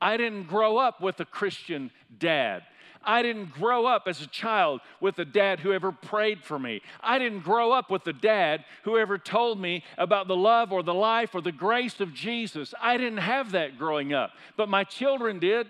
I 0.00 0.16
didn't 0.16 0.48
grow 0.48 0.76
up 0.78 1.00
with 1.00 1.20
a 1.20 1.24
Christian 1.24 1.92
dad. 2.18 2.64
I 3.06 3.22
didn't 3.22 3.52
grow 3.52 3.86
up 3.86 4.02
as 4.06 4.20
a 4.20 4.26
child 4.26 4.80
with 5.00 5.18
a 5.18 5.24
dad 5.24 5.60
who 5.60 5.72
ever 5.72 5.92
prayed 5.92 6.42
for 6.42 6.58
me. 6.58 6.82
I 7.00 7.18
didn't 7.18 7.40
grow 7.40 7.72
up 7.72 7.90
with 7.90 8.06
a 8.08 8.12
dad 8.12 8.64
who 8.82 8.98
ever 8.98 9.16
told 9.16 9.60
me 9.60 9.84
about 9.96 10.26
the 10.26 10.36
love 10.36 10.72
or 10.72 10.82
the 10.82 10.92
life 10.92 11.34
or 11.34 11.40
the 11.40 11.52
grace 11.52 12.00
of 12.00 12.12
Jesus. 12.12 12.74
I 12.80 12.96
didn't 12.96 13.18
have 13.18 13.52
that 13.52 13.78
growing 13.78 14.12
up, 14.12 14.32
but 14.56 14.68
my 14.68 14.84
children 14.84 15.38
did. 15.38 15.68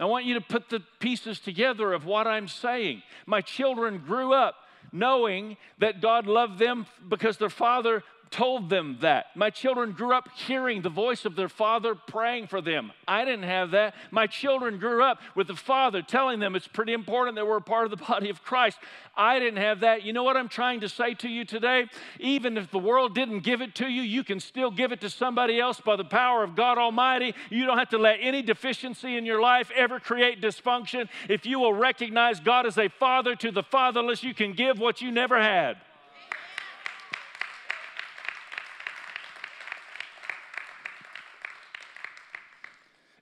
I 0.00 0.06
want 0.06 0.24
you 0.24 0.34
to 0.34 0.40
put 0.40 0.68
the 0.68 0.82
pieces 0.98 1.38
together 1.38 1.92
of 1.92 2.04
what 2.04 2.26
I'm 2.26 2.48
saying. 2.48 3.02
My 3.26 3.40
children 3.40 3.98
grew 3.98 4.32
up 4.32 4.56
knowing 4.92 5.56
that 5.78 6.00
God 6.00 6.26
loved 6.26 6.58
them 6.58 6.86
because 7.08 7.36
their 7.36 7.50
father 7.50 8.02
told 8.34 8.68
them 8.68 8.98
that. 9.00 9.26
My 9.36 9.48
children 9.48 9.92
grew 9.92 10.12
up 10.12 10.28
hearing 10.34 10.82
the 10.82 10.88
voice 10.88 11.24
of 11.24 11.36
their 11.36 11.48
father 11.48 11.94
praying 11.94 12.48
for 12.48 12.60
them. 12.60 12.90
I 13.06 13.24
didn't 13.24 13.44
have 13.44 13.70
that. 13.70 13.94
My 14.10 14.26
children 14.26 14.80
grew 14.80 15.04
up 15.04 15.20
with 15.36 15.46
the 15.46 15.54
father 15.54 16.02
telling 16.02 16.40
them 16.40 16.56
it's 16.56 16.66
pretty 16.66 16.94
important 16.94 17.36
that 17.36 17.46
we're 17.46 17.58
a 17.58 17.62
part 17.62 17.84
of 17.84 17.92
the 17.96 18.04
body 18.04 18.30
of 18.30 18.42
Christ. 18.42 18.78
I 19.16 19.38
didn't 19.38 19.58
have 19.58 19.80
that. 19.80 20.02
You 20.02 20.12
know 20.12 20.24
what 20.24 20.36
I'm 20.36 20.48
trying 20.48 20.80
to 20.80 20.88
say 20.88 21.14
to 21.14 21.28
you 21.28 21.44
today? 21.44 21.86
Even 22.18 22.58
if 22.58 22.72
the 22.72 22.78
world 22.80 23.14
didn't 23.14 23.44
give 23.44 23.60
it 23.62 23.76
to 23.76 23.86
you, 23.86 24.02
you 24.02 24.24
can 24.24 24.40
still 24.40 24.72
give 24.72 24.90
it 24.90 25.00
to 25.02 25.10
somebody 25.10 25.60
else 25.60 25.80
by 25.80 25.94
the 25.94 26.04
power 26.04 26.42
of 26.42 26.56
God 26.56 26.76
Almighty. 26.76 27.36
You 27.50 27.66
don't 27.66 27.78
have 27.78 27.90
to 27.90 27.98
let 27.98 28.18
any 28.20 28.42
deficiency 28.42 29.16
in 29.16 29.24
your 29.24 29.40
life 29.40 29.70
ever 29.76 30.00
create 30.00 30.42
dysfunction. 30.42 31.08
If 31.28 31.46
you 31.46 31.60
will 31.60 31.72
recognize 31.72 32.40
God 32.40 32.66
as 32.66 32.78
a 32.78 32.88
father 32.88 33.36
to 33.36 33.52
the 33.52 33.62
fatherless, 33.62 34.24
you 34.24 34.34
can 34.34 34.54
give 34.54 34.80
what 34.80 35.00
you 35.00 35.12
never 35.12 35.40
had. 35.40 35.76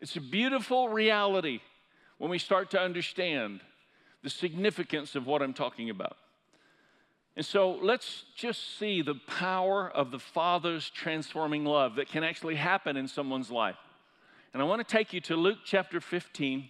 It's 0.03 0.17
a 0.17 0.21
beautiful 0.21 0.89
reality 0.89 1.61
when 2.19 2.29
we 2.29 2.39
start 2.39 2.73
to 2.73 2.81
understand 2.81 3.61
the 4.25 4.31
significance 4.31 5.15
of 5.15 5.29
what 5.29 5.43
I'm 5.43 5.55
talking 5.55 5.91
about. 5.91 6.17
And 7.37 7.47
so 7.47 7.79
let's 7.81 8.25
just 8.35 8.81
see 8.81 9.01
the 9.01 9.15
power 9.29 9.89
of 9.89 10.11
the 10.11 10.19
Father's 10.19 10.91
transforming 10.91 11.65
love 11.65 11.95
that 11.95 12.09
can 12.09 12.25
actually 12.25 12.57
happen 12.57 12.97
in 12.97 13.07
someone's 13.07 13.49
life. 13.49 13.77
And 14.53 14.61
I 14.61 14.65
want 14.65 14.87
to 14.87 14.93
take 14.93 15.13
you 15.13 15.21
to 15.21 15.37
Luke 15.37 15.59
chapter 15.65 16.01
15. 16.01 16.59
And 16.59 16.69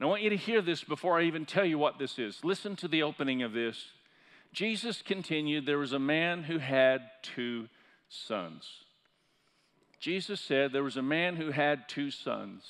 I 0.00 0.06
want 0.06 0.22
you 0.22 0.30
to 0.30 0.36
hear 0.36 0.60
this 0.60 0.82
before 0.82 1.16
I 1.16 1.22
even 1.22 1.46
tell 1.46 1.64
you 1.64 1.78
what 1.78 2.00
this 2.00 2.18
is. 2.18 2.40
Listen 2.42 2.74
to 2.76 2.88
the 2.88 3.04
opening 3.04 3.44
of 3.44 3.52
this. 3.52 3.92
Jesus 4.52 5.00
continued, 5.00 5.64
There 5.64 5.78
was 5.78 5.92
a 5.92 6.00
man 6.00 6.42
who 6.42 6.58
had 6.58 7.02
two 7.22 7.68
sons. 8.08 8.83
Jesus 10.04 10.38
said 10.38 10.70
there 10.70 10.82
was 10.82 10.98
a 10.98 11.02
man 11.02 11.36
who 11.36 11.50
had 11.50 11.88
two 11.88 12.10
sons. 12.10 12.62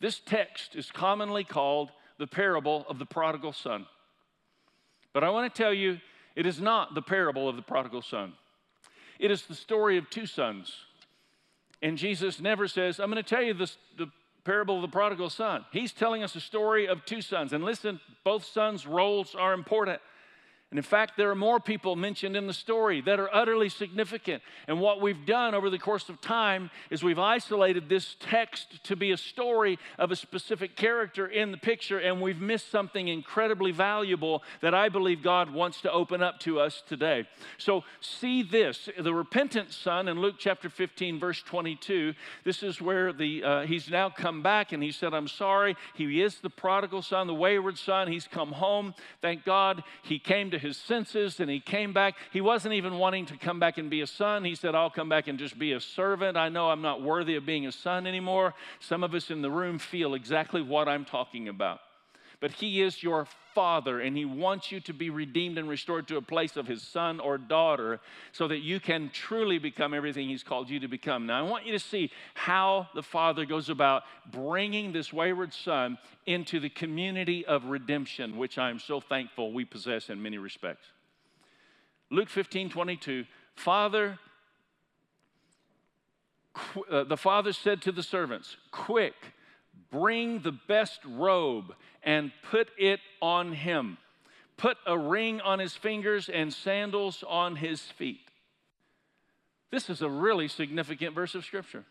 This 0.00 0.18
text 0.18 0.74
is 0.74 0.90
commonly 0.90 1.44
called 1.44 1.92
the 2.18 2.26
parable 2.26 2.84
of 2.88 2.98
the 2.98 3.06
prodigal 3.06 3.52
son. 3.52 3.86
But 5.12 5.22
I 5.22 5.30
want 5.30 5.54
to 5.54 5.62
tell 5.62 5.72
you, 5.72 6.00
it 6.34 6.46
is 6.46 6.60
not 6.60 6.96
the 6.96 7.00
parable 7.00 7.48
of 7.48 7.54
the 7.54 7.62
prodigal 7.62 8.02
son. 8.02 8.32
It 9.20 9.30
is 9.30 9.42
the 9.42 9.54
story 9.54 9.98
of 9.98 10.10
two 10.10 10.26
sons. 10.26 10.74
And 11.80 11.96
Jesus 11.96 12.40
never 12.40 12.66
says, 12.66 12.98
I'm 12.98 13.08
going 13.08 13.22
to 13.22 13.28
tell 13.28 13.44
you 13.44 13.54
this, 13.54 13.78
the 13.96 14.10
parable 14.42 14.74
of 14.74 14.82
the 14.82 14.88
prodigal 14.88 15.30
son. 15.30 15.64
He's 15.70 15.92
telling 15.92 16.24
us 16.24 16.34
a 16.34 16.40
story 16.40 16.88
of 16.88 17.04
two 17.04 17.22
sons. 17.22 17.52
And 17.52 17.62
listen, 17.62 18.00
both 18.24 18.44
sons' 18.44 18.84
roles 18.84 19.36
are 19.36 19.52
important. 19.52 20.00
And 20.74 20.78
in 20.80 20.82
fact, 20.82 21.16
there 21.16 21.30
are 21.30 21.36
more 21.36 21.60
people 21.60 21.94
mentioned 21.94 22.34
in 22.34 22.48
the 22.48 22.52
story 22.52 23.00
that 23.02 23.20
are 23.20 23.32
utterly 23.32 23.68
significant. 23.68 24.42
And 24.66 24.80
what 24.80 25.00
we've 25.00 25.24
done 25.24 25.54
over 25.54 25.70
the 25.70 25.78
course 25.78 26.08
of 26.08 26.20
time 26.20 26.68
is 26.90 27.04
we've 27.04 27.16
isolated 27.16 27.88
this 27.88 28.16
text 28.18 28.82
to 28.82 28.96
be 28.96 29.12
a 29.12 29.16
story 29.16 29.78
of 30.00 30.10
a 30.10 30.16
specific 30.16 30.74
character 30.74 31.28
in 31.28 31.52
the 31.52 31.58
picture, 31.58 31.98
and 31.98 32.20
we've 32.20 32.40
missed 32.40 32.72
something 32.72 33.06
incredibly 33.06 33.70
valuable 33.70 34.42
that 34.62 34.74
I 34.74 34.88
believe 34.88 35.22
God 35.22 35.48
wants 35.48 35.80
to 35.82 35.92
open 35.92 36.24
up 36.24 36.40
to 36.40 36.58
us 36.58 36.82
today. 36.88 37.28
So, 37.56 37.84
see 38.00 38.42
this 38.42 38.88
the 38.98 39.14
repentant 39.14 39.72
son 39.72 40.08
in 40.08 40.18
Luke 40.18 40.36
chapter 40.40 40.68
15, 40.68 41.20
verse 41.20 41.40
22. 41.42 42.14
This 42.42 42.64
is 42.64 42.80
where 42.80 43.12
the, 43.12 43.44
uh, 43.44 43.60
he's 43.60 43.88
now 43.88 44.10
come 44.10 44.42
back 44.42 44.72
and 44.72 44.82
he 44.82 44.90
said, 44.90 45.14
I'm 45.14 45.28
sorry. 45.28 45.76
He 45.94 46.20
is 46.20 46.40
the 46.40 46.50
prodigal 46.50 47.02
son, 47.02 47.28
the 47.28 47.34
wayward 47.34 47.78
son. 47.78 48.08
He's 48.08 48.26
come 48.26 48.50
home. 48.50 48.92
Thank 49.22 49.44
God 49.44 49.84
he 50.02 50.18
came 50.18 50.50
to 50.50 50.63
his 50.64 50.76
senses 50.76 51.38
and 51.38 51.50
he 51.50 51.60
came 51.60 51.92
back. 51.92 52.16
He 52.32 52.40
wasn't 52.40 52.74
even 52.74 52.98
wanting 52.98 53.26
to 53.26 53.36
come 53.36 53.60
back 53.60 53.78
and 53.78 53.88
be 53.88 54.00
a 54.00 54.06
son. 54.06 54.44
He 54.44 54.54
said, 54.54 54.74
I'll 54.74 54.90
come 54.90 55.08
back 55.08 55.28
and 55.28 55.38
just 55.38 55.58
be 55.58 55.72
a 55.72 55.80
servant. 55.80 56.36
I 56.36 56.48
know 56.48 56.70
I'm 56.70 56.82
not 56.82 57.02
worthy 57.02 57.36
of 57.36 57.46
being 57.46 57.66
a 57.66 57.72
son 57.72 58.06
anymore. 58.06 58.54
Some 58.80 59.04
of 59.04 59.14
us 59.14 59.30
in 59.30 59.42
the 59.42 59.50
room 59.50 59.78
feel 59.78 60.14
exactly 60.14 60.62
what 60.62 60.88
I'm 60.88 61.04
talking 61.04 61.48
about 61.48 61.80
but 62.44 62.52
He 62.52 62.82
is 62.82 63.02
your 63.02 63.26
Father, 63.54 64.00
and 64.00 64.14
He 64.14 64.26
wants 64.26 64.70
you 64.70 64.78
to 64.80 64.92
be 64.92 65.08
redeemed 65.08 65.56
and 65.56 65.66
restored 65.66 66.06
to 66.08 66.18
a 66.18 66.20
place 66.20 66.58
of 66.58 66.66
His 66.66 66.82
son 66.82 67.18
or 67.18 67.38
daughter 67.38 68.00
so 68.32 68.46
that 68.48 68.58
you 68.58 68.80
can 68.80 69.08
truly 69.14 69.58
become 69.58 69.94
everything 69.94 70.28
He's 70.28 70.42
called 70.42 70.68
you 70.68 70.78
to 70.80 70.86
become. 70.86 71.24
Now, 71.24 71.38
I 71.38 71.48
want 71.48 71.64
you 71.64 71.72
to 71.72 71.78
see 71.78 72.10
how 72.34 72.88
the 72.94 73.02
Father 73.02 73.46
goes 73.46 73.70
about 73.70 74.02
bringing 74.30 74.92
this 74.92 75.10
wayward 75.10 75.54
son 75.54 75.96
into 76.26 76.60
the 76.60 76.68
community 76.68 77.46
of 77.46 77.64
redemption, 77.64 78.36
which 78.36 78.58
I 78.58 78.68
am 78.68 78.78
so 78.78 79.00
thankful 79.00 79.54
we 79.54 79.64
possess 79.64 80.10
in 80.10 80.22
many 80.22 80.36
respects. 80.36 80.84
Luke 82.10 82.28
15 82.28 82.68
22, 82.68 83.24
Father, 83.54 84.18
uh, 86.90 87.04
the 87.04 87.16
father 87.16 87.54
said 87.54 87.80
to 87.80 87.90
the 87.90 88.02
servants, 88.02 88.58
Quick, 88.70 89.14
bring 89.94 90.40
the 90.40 90.52
best 90.52 90.98
robe 91.06 91.72
and 92.02 92.32
put 92.50 92.68
it 92.76 92.98
on 93.22 93.52
him. 93.52 93.96
Put 94.56 94.76
a 94.86 94.98
ring 94.98 95.40
on 95.40 95.60
his 95.60 95.74
fingers 95.74 96.28
and 96.28 96.52
sandals 96.52 97.22
on 97.26 97.54
his 97.54 97.80
feet. 97.80 98.20
This 99.70 99.88
is 99.88 100.02
a 100.02 100.08
really 100.08 100.48
significant 100.48 101.14
verse 101.14 101.36
of 101.36 101.44
scripture. 101.44 101.84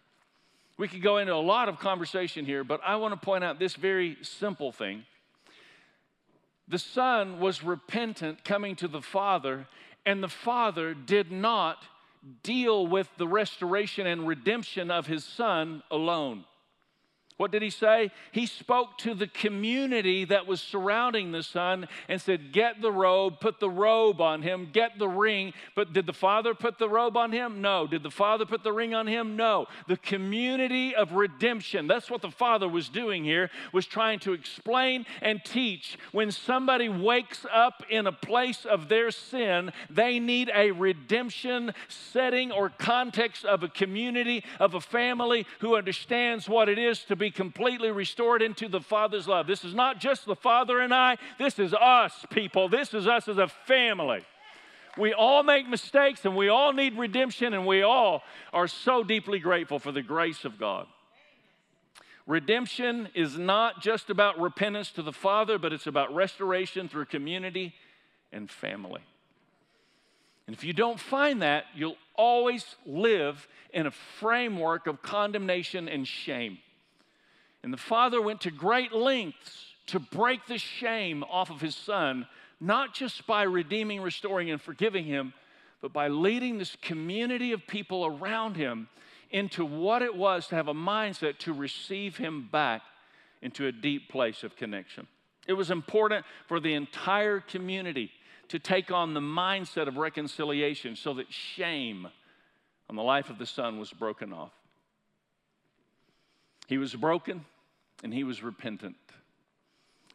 We 0.77 0.87
could 0.89 1.01
go 1.01 1.17
into 1.17 1.33
a 1.33 1.35
lot 1.35 1.69
of 1.69 1.79
conversation 1.79 2.45
here, 2.45 2.63
but 2.63 2.81
I 2.85 2.97
want 2.97 3.13
to 3.13 3.25
point 3.25 3.43
out 3.43 3.57
this 3.57 3.75
very 3.75 4.17
simple 4.21 4.71
thing. 4.71 5.05
The 6.67 6.79
son 6.79 7.39
was 7.39 7.63
repentant 7.63 8.43
coming 8.43 8.75
to 8.77 8.87
the 8.87 9.01
father, 9.01 9.67
and 10.05 10.21
the 10.21 10.29
father 10.29 10.93
did 10.93 11.31
not 11.31 11.77
deal 12.41 12.85
with 12.85 13.09
the 13.17 13.27
restoration 13.27 14.07
and 14.07 14.27
redemption 14.27 14.91
of 14.91 15.07
his 15.07 15.23
son 15.23 15.83
alone. 15.91 16.45
What 17.37 17.51
did 17.51 17.61
he 17.61 17.69
say? 17.71 18.11
He 18.31 18.45
spoke 18.45 18.97
to 18.99 19.13
the 19.15 19.27
community 19.27 20.25
that 20.25 20.45
was 20.45 20.61
surrounding 20.61 21.31
the 21.31 21.41
son 21.41 21.87
and 22.07 22.21
said, 22.21 22.51
Get 22.51 22.81
the 22.81 22.91
robe, 22.91 23.39
put 23.39 23.59
the 23.59 23.69
robe 23.69 24.21
on 24.21 24.43
him, 24.43 24.69
get 24.71 24.99
the 24.99 25.07
ring. 25.07 25.53
But 25.75 25.93
did 25.93 26.05
the 26.05 26.13
father 26.13 26.53
put 26.53 26.77
the 26.77 26.89
robe 26.89 27.17
on 27.17 27.31
him? 27.31 27.61
No. 27.61 27.87
Did 27.87 28.03
the 28.03 28.11
father 28.11 28.45
put 28.45 28.63
the 28.63 28.71
ring 28.71 28.93
on 28.93 29.07
him? 29.07 29.35
No. 29.35 29.65
The 29.87 29.97
community 29.97 30.93
of 30.93 31.13
redemption, 31.13 31.87
that's 31.87 32.09
what 32.09 32.21
the 32.21 32.31
father 32.31 32.69
was 32.69 32.87
doing 32.87 33.23
here, 33.23 33.49
was 33.71 33.87
trying 33.87 34.19
to 34.19 34.33
explain 34.33 35.05
and 35.21 35.43
teach. 35.43 35.97
When 36.11 36.31
somebody 36.31 36.87
wakes 36.87 37.45
up 37.51 37.83
in 37.89 38.05
a 38.05 38.11
place 38.11 38.63
of 38.65 38.89
their 38.89 39.09
sin, 39.09 39.71
they 39.89 40.19
need 40.19 40.51
a 40.53 40.71
redemption 40.71 41.73
setting 41.87 42.51
or 42.51 42.69
context 42.69 43.43
of 43.43 43.63
a 43.63 43.69
community, 43.69 44.43
of 44.59 44.75
a 44.75 44.81
family 44.81 45.47
who 45.59 45.75
understands 45.75 46.47
what 46.47 46.69
it 46.69 46.77
is 46.77 47.03
to 47.05 47.15
be 47.15 47.22
be 47.23 47.31
completely 47.31 47.89
restored 47.89 48.41
into 48.41 48.67
the 48.67 48.81
Father's 48.81 49.29
love. 49.29 49.47
This 49.47 49.63
is 49.63 49.73
not 49.73 49.97
just 49.97 50.25
the 50.25 50.35
Father 50.35 50.81
and 50.81 50.93
I, 50.93 51.15
this 51.39 51.57
is 51.57 51.73
us, 51.73 52.25
people. 52.29 52.67
This 52.67 52.93
is 52.93 53.07
us 53.07 53.29
as 53.29 53.37
a 53.37 53.47
family. 53.47 54.25
We 54.97 55.13
all 55.13 55.41
make 55.41 55.69
mistakes 55.69 56.25
and 56.25 56.35
we 56.35 56.49
all 56.49 56.73
need 56.73 56.97
redemption, 56.97 57.53
and 57.53 57.65
we 57.65 57.81
all 57.81 58.23
are 58.51 58.67
so 58.67 59.05
deeply 59.05 59.39
grateful 59.39 59.79
for 59.79 59.93
the 59.93 60.01
grace 60.01 60.43
of 60.43 60.59
God. 60.59 60.85
Redemption 62.27 63.07
is 63.15 63.37
not 63.37 63.81
just 63.81 64.09
about 64.09 64.37
repentance 64.37 64.91
to 64.91 65.01
the 65.01 65.13
Father, 65.13 65.57
but 65.57 65.71
it's 65.71 65.87
about 65.87 66.13
restoration 66.13 66.89
through 66.89 67.05
community 67.05 67.73
and 68.33 68.51
family. 68.51 69.01
And 70.45 70.53
if 70.53 70.65
you 70.65 70.73
don't 70.73 70.99
find 70.99 71.41
that, 71.41 71.67
you'll 71.73 71.95
always 72.15 72.75
live 72.85 73.47
in 73.73 73.87
a 73.87 73.91
framework 73.91 74.87
of 74.87 75.01
condemnation 75.01 75.87
and 75.87 76.05
shame. 76.05 76.57
And 77.63 77.73
the 77.73 77.77
Father 77.77 78.21
went 78.21 78.41
to 78.41 78.51
great 78.51 78.91
lengths 78.91 79.65
to 79.87 79.99
break 79.99 80.45
the 80.47 80.57
shame 80.57 81.23
off 81.23 81.49
of 81.49 81.61
His 81.61 81.75
Son, 81.75 82.27
not 82.59 82.93
just 82.93 83.25
by 83.25 83.43
redeeming, 83.43 84.01
restoring, 84.01 84.51
and 84.51 84.61
forgiving 84.61 85.05
Him, 85.05 85.33
but 85.81 85.91
by 85.93 86.07
leading 86.07 86.57
this 86.57 86.77
community 86.81 87.51
of 87.51 87.65
people 87.67 88.05
around 88.05 88.55
Him 88.55 88.87
into 89.33 89.65
what 89.65 90.03
it 90.03 90.15
was 90.15 90.47
to 90.47 90.55
have 90.55 90.67
a 90.67 90.73
mindset 90.73 91.39
to 91.39 91.51
receive 91.51 92.15
him 92.15 92.47
back 92.51 92.83
into 93.41 93.65
a 93.65 93.71
deep 93.71 94.07
place 94.07 94.43
of 94.43 94.55
connection. 94.55 95.07
It 95.47 95.53
was 95.53 95.71
important 95.71 96.23
for 96.47 96.59
the 96.59 96.75
entire 96.75 97.41
community 97.41 98.11
to 98.49 98.59
take 98.59 98.91
on 98.91 99.13
the 99.13 99.19
mindset 99.19 99.87
of 99.87 99.97
reconciliation 99.97 100.95
so 100.95 101.15
that 101.15 101.33
shame 101.33 102.07
on 102.89 102.95
the 102.95 103.01
life 103.01 103.29
of 103.31 103.39
the 103.39 103.47
son 103.47 103.79
was 103.79 103.91
broken 103.91 104.31
off. 104.31 104.53
He 106.67 106.77
was 106.77 106.93
broken 106.93 107.43
and 108.03 108.13
he 108.13 108.23
was 108.23 108.43
repentant. 108.43 108.97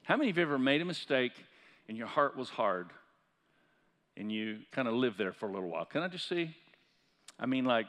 How 0.05 0.17
many 0.17 0.31
of 0.31 0.37
you 0.37 0.43
ever 0.43 0.59
made 0.59 0.81
a 0.81 0.85
mistake 0.85 1.33
and 1.89 1.97
your 1.97 2.07
heart 2.07 2.37
was 2.37 2.51
hard 2.51 2.91
and 4.17 4.31
you 4.31 4.59
kind 4.71 4.87
of 4.87 4.95
lived 4.95 5.19
there 5.19 5.33
for 5.33 5.49
a 5.49 5.53
little 5.53 5.69
while? 5.69 5.87
Can 5.87 6.03
I 6.03 6.09
just 6.09 6.29
see? 6.29 6.55
I 7.41 7.47
mean, 7.47 7.65
like, 7.65 7.87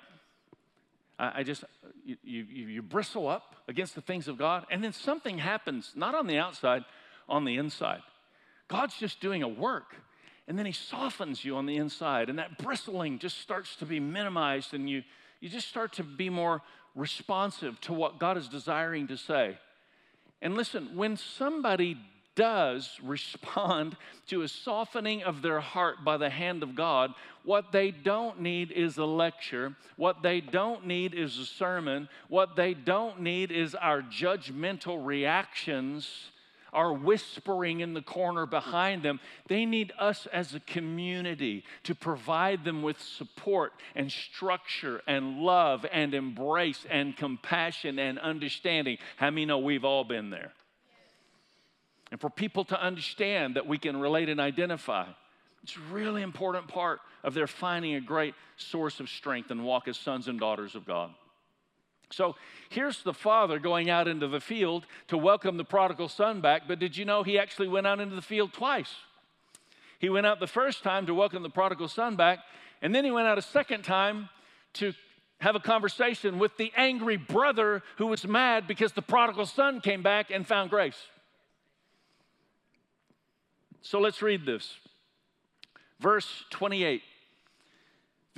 I, 1.18 1.44
just, 1.44 1.65
you, 2.06 2.15
you, 2.24 2.44
you 2.44 2.82
bristle 2.82 3.27
up 3.27 3.56
against 3.68 3.94
the 3.94 4.01
things 4.01 4.29
of 4.29 4.38
God, 4.38 4.65
and 4.72 4.82
then 4.82 4.94
something 4.94 5.38
happens, 5.38 5.91
not 5.94 6.15
on 6.15 6.27
the 6.27 6.38
outside, 6.38 6.86
on 7.27 7.44
the 7.44 7.58
inside. 7.58 8.00
God's 8.70 8.96
just 8.98 9.20
doing 9.20 9.44
a 9.44 9.48
work, 9.48 9.96
and 10.48 10.58
then 10.58 10.65
He 10.65 10.72
softens 10.72 11.44
you 11.44 11.58
on 11.58 11.65
the 11.65 11.75
inside, 11.75 12.29
and 12.29 12.39
that 12.39 12.58
bristling 12.58 13.20
just 13.20 13.39
starts 13.39 13.75
to 13.77 13.86
be 13.86 14.00
minimized, 14.00 14.74
and 14.74 14.89
you, 14.89 15.03
you 15.41 15.50
just 15.50 15.68
start 15.68 15.91
to 15.94 16.03
be 16.03 16.29
more 16.29 16.62
responsive 16.96 17.82
to 17.82 17.91
what 17.91 18.18
God 18.18 18.38
is 18.38 18.48
desiring 18.48 19.08
to 19.08 19.18
say. 19.18 19.58
And 20.41 20.55
listen, 20.55 20.96
when 20.96 21.17
somebody 21.17 21.98
does 22.36 22.98
respond 23.03 23.98
to 24.27 24.43
a 24.43 24.48
softening 24.48 25.24
of 25.24 25.41
their 25.41 25.60
heart 25.60 26.05
by 26.05 26.15
the 26.15 26.29
hand 26.29 26.63
of 26.63 26.74
God, 26.74 27.13
what 27.43 27.74
they 27.74 27.91
don't 27.91 28.39
need 28.39 28.72
is 28.72 28.98
a 28.98 29.05
lecture. 29.05 29.75
What 29.98 30.22
they 30.22 30.39
don't 30.39 30.86
need 30.88 31.13
is 31.13 31.38
a 31.38 31.46
sermon. 31.46 32.08
What 32.29 32.55
they 32.55 32.74
don't 32.74 33.19
need 33.19 33.51
is 33.51 33.75
our 33.75 34.01
judgmental 34.01 35.05
reactions, 35.05 36.31
our 36.74 36.94
whispering 36.94 37.80
in 37.80 37.94
the 37.94 38.02
corner 38.02 38.46
behind 38.46 39.04
them. 39.04 39.20
They 39.48 39.66
need 39.66 39.92
us 40.00 40.28
as 40.28 40.54
a 40.54 40.60
community 40.60 41.64
to 41.84 41.96
provide 41.96 42.64
them 42.64 42.82
with 42.82 43.02
support 43.02 43.74
and 43.96 44.12
structure 44.12 45.02
and 45.08 45.40
love 45.40 45.86
and 45.92 46.14
embrace 46.14 46.86
and 46.90 47.16
compassion 47.16 48.00
and 48.00 48.20
understanding. 48.20 48.98
How 49.18 49.30
many 49.30 49.46
know 49.46 49.60
we've 49.60 49.86
all 49.86 50.04
been 50.04 50.30
there? 50.30 50.52
and 52.12 52.20
for 52.20 52.30
people 52.30 52.66
to 52.66 52.82
understand 52.82 53.56
that 53.56 53.68
we 53.68 53.78
can 53.78 54.00
relate 54.00 54.30
and 54.30 54.40
identify. 54.40 55.06
It's 55.64 55.76
a 55.76 55.94
really 55.94 56.22
important 56.22 56.68
part 56.68 57.02
of 57.24 57.34
their 57.34 57.48
finding 57.48 57.96
a 57.96 58.02
great 58.02 58.34
source 58.58 59.00
of 59.00 59.10
strength 59.10 59.52
and 59.52 59.64
walk 59.64 59.88
as 59.88 59.98
sons 59.98 60.28
and 60.28 60.40
daughters 60.40 60.76
of 60.76 60.86
God. 60.86 61.14
So 62.12 62.36
here's 62.70 63.04
the 63.04 63.13
father 63.13 63.60
going 63.60 63.89
out 63.89 64.08
into 64.08 64.28
the 64.28 64.39
field 64.39 64.86
to 65.08 65.18
welcome 65.18 65.58
the 65.58 65.63
prodigal 65.63 66.10
son 66.10 66.42
back, 66.42 66.63
but 66.68 66.80
did 66.80 66.98
you 66.98 67.06
know 67.06 67.24
he 67.24 67.38
actually 67.38 67.68
went 67.68 67.86
out 67.88 68.00
into 68.00 68.16
the 68.16 68.22
field 68.22 68.54
twice? 68.54 68.94
He 70.00 70.10
went 70.10 70.25
out 70.25 70.39
the 70.39 70.48
first 70.48 70.84
time 70.84 71.06
to 71.06 71.13
welcome 71.13 71.44
the 71.44 71.50
prodigal 71.50 71.88
son 71.88 72.15
back, 72.15 72.39
and 72.82 72.95
then 72.95 73.06
he 73.06 73.12
went 73.12 73.28
out 73.28 73.38
a 73.38 73.43
second 73.43 73.84
time 73.84 74.30
to 74.74 74.93
have 75.39 75.56
a 75.56 75.60
conversation 75.60 76.39
with 76.39 76.56
the 76.58 76.72
angry 76.76 77.17
brother 77.17 77.84
who 77.98 78.08
was 78.08 78.26
mad 78.28 78.67
because 78.67 78.93
the 78.93 79.02
prodigal 79.02 79.45
son 79.45 79.80
came 79.82 80.02
back 80.02 80.32
and 80.32 80.48
found 80.48 80.69
grace. 80.69 81.00
So 83.82 84.00
let's 84.00 84.22
read 84.22 84.45
this. 84.45 84.76
Verse 86.00 86.43
28. 86.50 87.02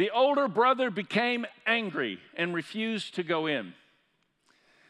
The 0.01 0.09
older 0.09 0.47
brother 0.47 0.89
became 0.89 1.45
angry 1.67 2.17
and 2.35 2.55
refused 2.55 3.13
to 3.13 3.23
go 3.23 3.45
in. 3.45 3.75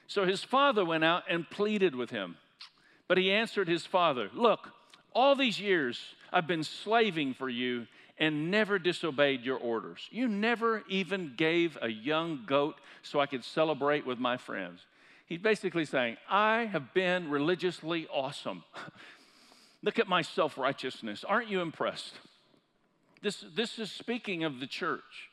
So 0.08 0.24
his 0.24 0.42
father 0.42 0.86
went 0.86 1.04
out 1.04 1.24
and 1.30 1.50
pleaded 1.50 1.98
with 1.98 2.12
him. 2.12 2.38
But 3.10 3.18
he 3.18 3.30
answered 3.30 3.68
his 3.68 3.86
father, 3.86 4.30
Look, 4.34 4.70
all 5.14 5.36
these 5.36 5.60
years 5.60 6.00
I've 6.32 6.48
been 6.48 6.64
slaving 6.64 7.34
for 7.34 7.50
you 7.50 7.88
and 8.20 8.50
never 8.50 8.80
disobeyed 8.80 9.44
your 9.44 9.58
orders. 9.58 10.08
You 10.12 10.30
never 10.30 10.82
even 10.88 11.34
gave 11.36 11.78
a 11.82 11.90
young 11.90 12.46
goat 12.46 12.80
so 13.04 13.20
I 13.20 13.26
could 13.26 13.44
celebrate 13.44 14.06
with 14.06 14.18
my 14.18 14.38
friends. 14.38 14.80
He's 15.26 15.40
basically 15.40 15.84
saying, 15.84 16.16
I 16.30 16.70
have 16.72 16.94
been 16.94 17.30
religiously 17.30 18.08
awesome. 18.14 18.64
Look 19.84 20.00
at 20.00 20.08
my 20.08 20.22
self 20.22 20.58
righteousness. 20.58 21.26
Aren't 21.26 21.50
you 21.50 21.60
impressed? 21.60 22.14
This, 23.22 23.44
this 23.56 23.78
is 23.78 23.92
speaking 23.92 24.44
of 24.44 24.60
the 24.60 24.68
church. 24.68 25.30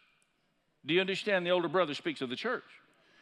Do 0.84 0.94
you 0.94 1.00
understand? 1.00 1.46
The 1.46 1.50
older 1.50 1.68
brother 1.68 1.94
speaks 1.94 2.20
of 2.20 2.28
the 2.28 2.36
church. 2.36 2.64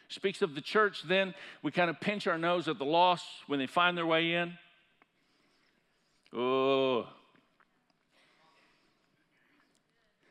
Speaks 0.09 0.41
of 0.41 0.55
the 0.55 0.61
church, 0.61 1.03
then 1.07 1.33
we 1.61 1.71
kind 1.71 1.89
of 1.89 1.99
pinch 1.99 2.27
our 2.27 2.37
nose 2.37 2.67
at 2.67 2.77
the 2.77 2.85
lost 2.85 3.25
when 3.47 3.59
they 3.59 3.67
find 3.67 3.97
their 3.97 4.05
way 4.05 4.33
in. 4.33 4.53
Oh. 6.33 7.07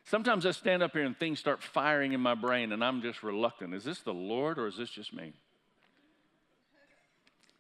Sometimes 0.05 0.47
I 0.47 0.53
stand 0.53 0.83
up 0.83 0.93
here 0.93 1.05
and 1.05 1.19
things 1.19 1.39
start 1.39 1.63
firing 1.63 2.13
in 2.13 2.21
my 2.21 2.35
brain, 2.35 2.73
and 2.73 2.83
I'm 2.83 3.03
just 3.03 3.23
reluctant. 3.23 3.75
Is 3.75 3.85
this 3.85 3.99
the 4.01 4.15
Lord 4.15 4.59
or 4.59 4.67
is 4.67 4.77
this 4.77 4.89
just 4.89 5.13
me? 5.13 5.33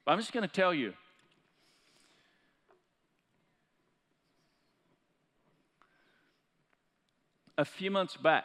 I'm 0.06 0.18
just 0.18 0.32
going 0.32 0.46
to 0.46 0.52
tell 0.52 0.72
you 0.72 0.94
a 7.58 7.64
few 7.64 7.90
months 7.90 8.16
back, 8.16 8.44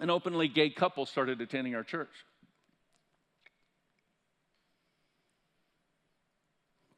an 0.00 0.10
openly 0.10 0.48
gay 0.48 0.70
couple 0.70 1.06
started 1.06 1.40
attending 1.40 1.74
our 1.74 1.82
church. 1.82 2.10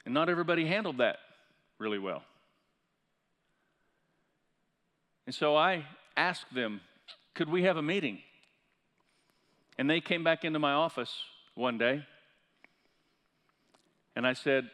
And 0.05 0.15
not 0.15 0.29
everybody 0.29 0.67
handled 0.67 0.99
that 0.99 1.19
really 1.79 1.99
well. 1.99 2.23
And 5.27 5.35
so 5.35 5.57
I 5.57 5.85
asked 6.17 6.53
them, 6.53 6.81
could 7.35 7.49
we 7.49 7.63
have 7.63 7.77
a 7.77 7.83
meeting? 7.83 8.19
And 9.79 9.89
they 9.89 10.01
came 10.01 10.25
back 10.25 10.45
into 10.45 10.59
my 10.59 10.73
office 10.73 11.13
one 11.55 11.79
day. 11.79 12.05
And 14.15 14.27
I 14.27 14.35
said, 14.35 14.69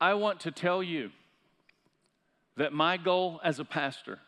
I 0.00 0.14
want 0.14 0.40
to 0.40 0.50
tell 0.50 0.82
you 0.82 1.10
that 2.56 2.72
my 2.72 2.96
goal 2.96 3.40
as 3.42 3.58
a 3.58 3.64
pastor 3.64 4.18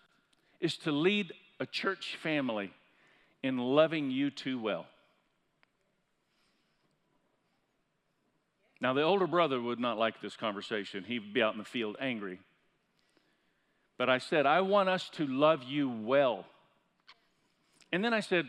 is 0.61 0.77
to 0.79 0.93
lead 0.93 1.33
a 1.61 1.67
church 1.67 2.17
family 2.23 2.73
in 3.43 3.59
loving 3.59 4.11
you 4.11 4.31
too 4.31 4.61
well. 4.61 4.87
Now, 8.81 8.93
the 8.93 9.03
older 9.03 9.27
brother 9.27 9.61
would 9.61 9.81
not 9.81 9.99
like 9.99 10.21
this 10.21 10.37
conversation. 10.37 11.05
He'd 11.05 11.33
be 11.33 11.43
out 11.43 11.55
in 11.55 11.59
the 11.59 11.65
field 11.65 11.97
angry. 12.01 12.41
But 13.99 14.11
I 14.11 14.19
said, 14.19 14.45
I 14.45 14.61
want 14.61 14.89
us 14.89 15.09
to 15.11 15.27
love 15.27 15.63
you 15.63 15.89
well. 15.89 16.45
And 17.93 18.05
then 18.05 18.13
I 18.13 18.21
said, 18.21 18.47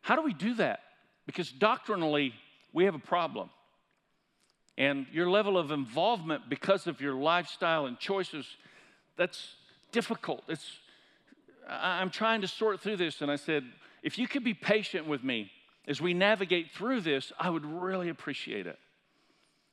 How 0.00 0.16
do 0.16 0.22
we 0.22 0.34
do 0.34 0.54
that? 0.54 0.80
Because 1.26 1.52
doctrinally, 1.52 2.34
we 2.72 2.86
have 2.86 2.96
a 2.96 3.00
problem. 3.00 3.50
And 4.76 5.06
your 5.12 5.30
level 5.30 5.58
of 5.58 5.70
involvement 5.70 6.48
because 6.48 6.86
of 6.86 7.00
your 7.00 7.14
lifestyle 7.14 7.86
and 7.86 7.98
choices 7.98 8.46
that's 9.16 9.54
difficult. 9.92 10.42
It's, 10.48 10.78
I'm 11.68 12.10
trying 12.10 12.40
to 12.40 12.48
sort 12.48 12.80
through 12.80 12.96
this. 12.96 13.22
And 13.22 13.30
I 13.30 13.36
said, 13.36 13.64
if 14.02 14.18
you 14.18 14.26
could 14.26 14.44
be 14.44 14.54
patient 14.54 15.06
with 15.06 15.22
me 15.22 15.50
as 15.86 16.00
we 16.00 16.14
navigate 16.14 16.70
through 16.70 17.02
this, 17.02 17.32
I 17.38 17.50
would 17.50 17.64
really 17.64 18.08
appreciate 18.08 18.66
it. 18.66 18.78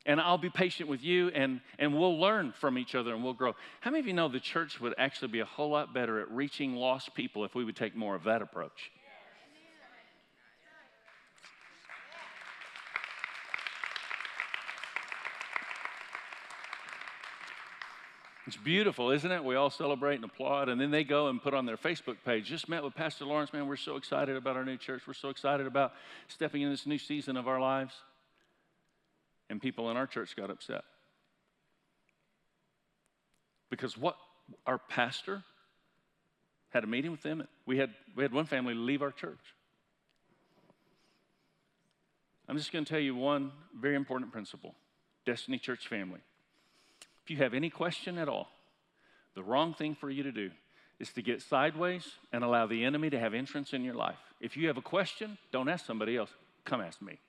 And 0.05 0.21
I'll 0.21 0.37
be 0.37 0.49
patient 0.49 0.87
with 0.87 1.03
you, 1.03 1.27
and, 1.29 1.59
and 1.77 1.93
we'll 1.93 2.17
learn 2.17 2.53
from 2.53 2.77
each 2.77 2.95
other 2.95 3.13
and 3.13 3.21
we'll 3.21 3.33
grow. 3.33 3.53
How 3.81 3.91
many 3.91 3.99
of 3.99 4.07
you 4.07 4.13
know 4.13 4.29
the 4.29 4.39
church 4.39 4.79
would 4.79 4.95
actually 4.97 5.27
be 5.27 5.41
a 5.41 5.45
whole 5.45 5.69
lot 5.69 5.93
better 5.93 6.21
at 6.21 6.31
reaching 6.31 6.75
lost 6.75 7.13
people 7.13 7.43
if 7.43 7.55
we 7.55 7.65
would 7.65 7.75
take 7.75 7.93
more 7.93 8.15
of 8.15 8.23
that 8.23 8.41
approach? 8.41 8.91
It's 18.47 18.55
beautiful, 18.55 19.11
isn't 19.11 19.29
it? 19.29 19.43
We 19.43 19.55
all 19.55 19.69
celebrate 19.69 20.15
and 20.15 20.23
applaud, 20.23 20.69
and 20.69 20.79
then 20.79 20.89
they 20.89 21.03
go 21.03 21.27
and 21.27 21.43
put 21.43 21.53
on 21.53 21.65
their 21.65 21.75
Facebook 21.75 22.15
page, 22.25 22.45
just 22.45 22.69
met 22.69 22.81
with 22.81 22.95
Pastor 22.95 23.25
Lawrence, 23.25 23.51
man, 23.51 23.67
we're 23.67 23.75
so 23.75 23.97
excited 23.97 24.37
about 24.37 24.55
our 24.55 24.63
new 24.63 24.77
church. 24.77 25.01
We're 25.05 25.15
so 25.15 25.27
excited 25.27 25.67
about 25.67 25.91
stepping 26.29 26.61
in 26.61 26.69
this 26.69 26.85
new 26.85 26.97
season 26.97 27.35
of 27.35 27.49
our 27.49 27.59
lives. 27.59 27.93
And 29.49 29.61
people 29.61 29.91
in 29.91 29.97
our 29.97 30.07
church 30.07 30.33
got 30.37 30.49
upset. 30.49 30.83
Because 33.69 33.97
what 33.97 34.15
our 34.65 34.77
pastor 34.77 35.43
had 36.69 36.85
a 36.85 36.87
meeting 36.87 37.11
with 37.11 37.23
them. 37.23 37.45
We 37.65 37.77
had, 37.77 37.93
we 38.15 38.23
had 38.23 38.31
one 38.31 38.45
family 38.45 38.73
leave 38.73 39.01
our 39.01 39.11
church. 39.11 39.39
I'm 42.47 42.57
just 42.57 42.71
going 42.71 42.85
to 42.85 42.89
tell 42.89 42.99
you 42.99 43.13
one 43.13 43.51
very 43.77 43.95
important 43.95 44.31
principle 44.31 44.73
Destiny 45.25 45.57
Church 45.57 45.87
family. 45.89 46.21
If 47.27 47.31
you 47.31 47.37
have 47.39 47.53
any 47.53 47.69
question 47.69 48.17
at 48.17 48.29
all, 48.29 48.47
the 49.35 49.43
wrong 49.43 49.73
thing 49.73 49.95
for 49.95 50.09
you 50.09 50.23
to 50.23 50.31
do 50.31 50.49
is 50.97 51.11
to 51.11 51.21
get 51.21 51.41
sideways 51.41 52.07
and 52.31 52.41
allow 52.41 52.67
the 52.67 52.85
enemy 52.85 53.09
to 53.09 53.19
have 53.19 53.33
entrance 53.33 53.73
in 53.73 53.83
your 53.83 53.95
life. 53.95 54.15
If 54.39 54.55
you 54.55 54.69
have 54.69 54.77
a 54.77 54.81
question, 54.81 55.37
don't 55.51 55.67
ask 55.67 55.85
somebody 55.85 56.15
else. 56.15 56.29
Come 56.63 56.79
ask 56.79 57.01
me. 57.01 57.19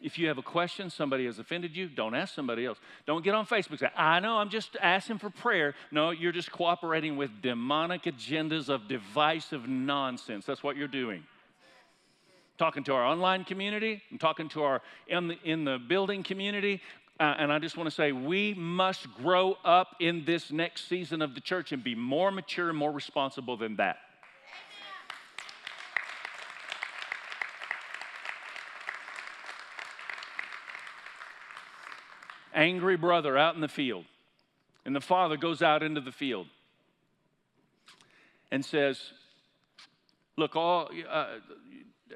If 0.00 0.20
you 0.20 0.28
have 0.28 0.38
a 0.38 0.42
question, 0.42 0.88
somebody 0.88 1.24
has 1.24 1.40
offended 1.40 1.74
you, 1.74 1.88
don't 1.88 2.14
ask 2.14 2.32
somebody 2.32 2.64
else. 2.64 2.78
Don't 3.06 3.24
get 3.24 3.34
on 3.34 3.44
Facebook 3.44 3.70
and 3.70 3.80
say, 3.80 3.90
I 3.96 4.20
know, 4.20 4.36
I'm 4.36 4.50
just 4.50 4.76
asking 4.80 5.18
for 5.18 5.30
prayer. 5.30 5.74
No, 5.90 6.10
you're 6.10 6.30
just 6.30 6.52
cooperating 6.52 7.16
with 7.16 7.42
demonic 7.42 8.04
agendas 8.04 8.68
of 8.68 8.86
divisive 8.86 9.68
nonsense. 9.68 10.46
That's 10.46 10.62
what 10.62 10.76
you're 10.76 10.86
doing. 10.86 11.24
Talking 12.56 12.84
to 12.84 12.94
our 12.94 13.04
online 13.04 13.42
community, 13.42 14.00
I'm 14.12 14.18
talking 14.18 14.48
to 14.50 14.62
our 14.62 14.80
in 15.08 15.26
the, 15.26 15.38
in 15.42 15.64
the 15.64 15.78
building 15.78 16.22
community, 16.22 16.80
uh, 17.20 17.34
and 17.38 17.52
I 17.52 17.58
just 17.58 17.76
want 17.76 17.88
to 17.88 17.94
say, 17.94 18.12
we 18.12 18.54
must 18.54 19.12
grow 19.14 19.58
up 19.64 19.96
in 20.00 20.24
this 20.24 20.52
next 20.52 20.88
season 20.88 21.22
of 21.22 21.34
the 21.34 21.40
church 21.40 21.72
and 21.72 21.82
be 21.82 21.94
more 21.94 22.30
mature 22.30 22.68
and 22.68 22.78
more 22.78 22.92
responsible 22.92 23.56
than 23.56 23.76
that. 23.76 23.98
angry 32.58 32.96
brother 32.96 33.38
out 33.38 33.54
in 33.54 33.60
the 33.60 33.68
field. 33.68 34.04
And 34.84 34.94
the 34.94 35.00
father 35.00 35.36
goes 35.36 35.62
out 35.62 35.82
into 35.82 36.00
the 36.00 36.12
field 36.12 36.48
and 38.50 38.64
says, 38.64 39.00
Look, 40.36 40.54
all. 40.54 40.90
Uh, 41.08 41.26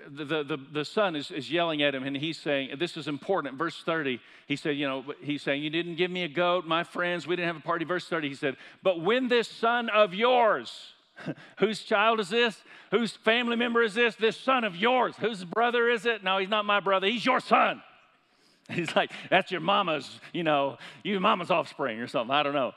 the, 0.08 0.44
the, 0.44 0.58
the 0.72 0.84
son 0.84 1.16
is, 1.16 1.30
is 1.30 1.50
yelling 1.50 1.82
at 1.82 1.94
him 1.94 2.04
and 2.04 2.16
he's 2.16 2.38
saying, 2.38 2.70
This 2.78 2.96
is 2.96 3.08
important. 3.08 3.56
Verse 3.56 3.82
30, 3.84 4.20
he 4.46 4.56
said, 4.56 4.76
You 4.76 4.88
know, 4.88 5.04
he's 5.20 5.42
saying, 5.42 5.62
You 5.62 5.70
didn't 5.70 5.96
give 5.96 6.10
me 6.10 6.24
a 6.24 6.28
goat, 6.28 6.66
my 6.66 6.84
friends, 6.84 7.26
we 7.26 7.36
didn't 7.36 7.48
have 7.48 7.56
a 7.56 7.66
party. 7.66 7.84
Verse 7.84 8.06
30, 8.06 8.28
he 8.28 8.34
said, 8.34 8.56
But 8.82 9.00
when 9.00 9.28
this 9.28 9.48
son 9.48 9.88
of 9.88 10.14
yours, 10.14 10.94
whose 11.58 11.82
child 11.82 12.20
is 12.20 12.30
this? 12.30 12.56
Whose 12.90 13.12
family 13.12 13.56
member 13.56 13.82
is 13.82 13.94
this? 13.94 14.14
This 14.16 14.36
son 14.36 14.64
of 14.64 14.76
yours. 14.76 15.14
Whose 15.20 15.44
brother 15.44 15.88
is 15.88 16.06
it? 16.06 16.24
No, 16.24 16.38
he's 16.38 16.48
not 16.48 16.64
my 16.64 16.80
brother, 16.80 17.06
he's 17.06 17.24
your 17.24 17.40
son. 17.40 17.82
He's 18.70 18.94
like, 18.94 19.10
that's 19.28 19.50
your 19.50 19.60
mama's, 19.60 20.20
you 20.32 20.44
know, 20.44 20.78
your 21.02 21.18
mama's 21.18 21.50
offspring 21.50 21.98
or 21.98 22.06
something. 22.06 22.32
I 22.32 22.44
don't 22.44 22.54
know. 22.54 22.72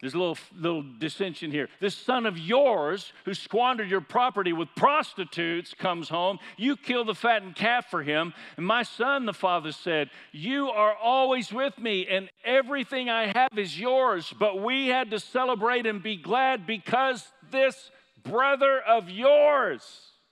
There's 0.00 0.14
a 0.14 0.18
little, 0.18 0.38
little 0.56 0.84
dissension 0.98 1.50
here. 1.50 1.68
This 1.80 1.96
son 1.96 2.24
of 2.24 2.38
yours 2.38 3.12
who 3.24 3.34
squandered 3.34 3.90
your 3.90 4.00
property 4.00 4.52
with 4.52 4.68
prostitutes 4.76 5.74
comes 5.74 6.08
home. 6.08 6.38
You 6.56 6.76
kill 6.76 7.04
the 7.04 7.16
fattened 7.16 7.56
calf 7.56 7.86
for 7.90 8.04
him. 8.04 8.32
And 8.56 8.64
my 8.64 8.84
son, 8.84 9.26
the 9.26 9.32
father 9.32 9.72
said, 9.72 10.10
You 10.30 10.68
are 10.68 10.94
always 10.94 11.52
with 11.52 11.76
me, 11.78 12.06
and 12.06 12.30
everything 12.44 13.10
I 13.10 13.32
have 13.34 13.58
is 13.58 13.78
yours. 13.78 14.32
But 14.38 14.62
we 14.62 14.86
had 14.86 15.10
to 15.10 15.18
celebrate 15.18 15.84
and 15.84 16.00
be 16.00 16.16
glad 16.16 16.64
because 16.64 17.26
this 17.50 17.90
brother 18.22 18.80
of 18.80 19.10
yours, 19.10 19.82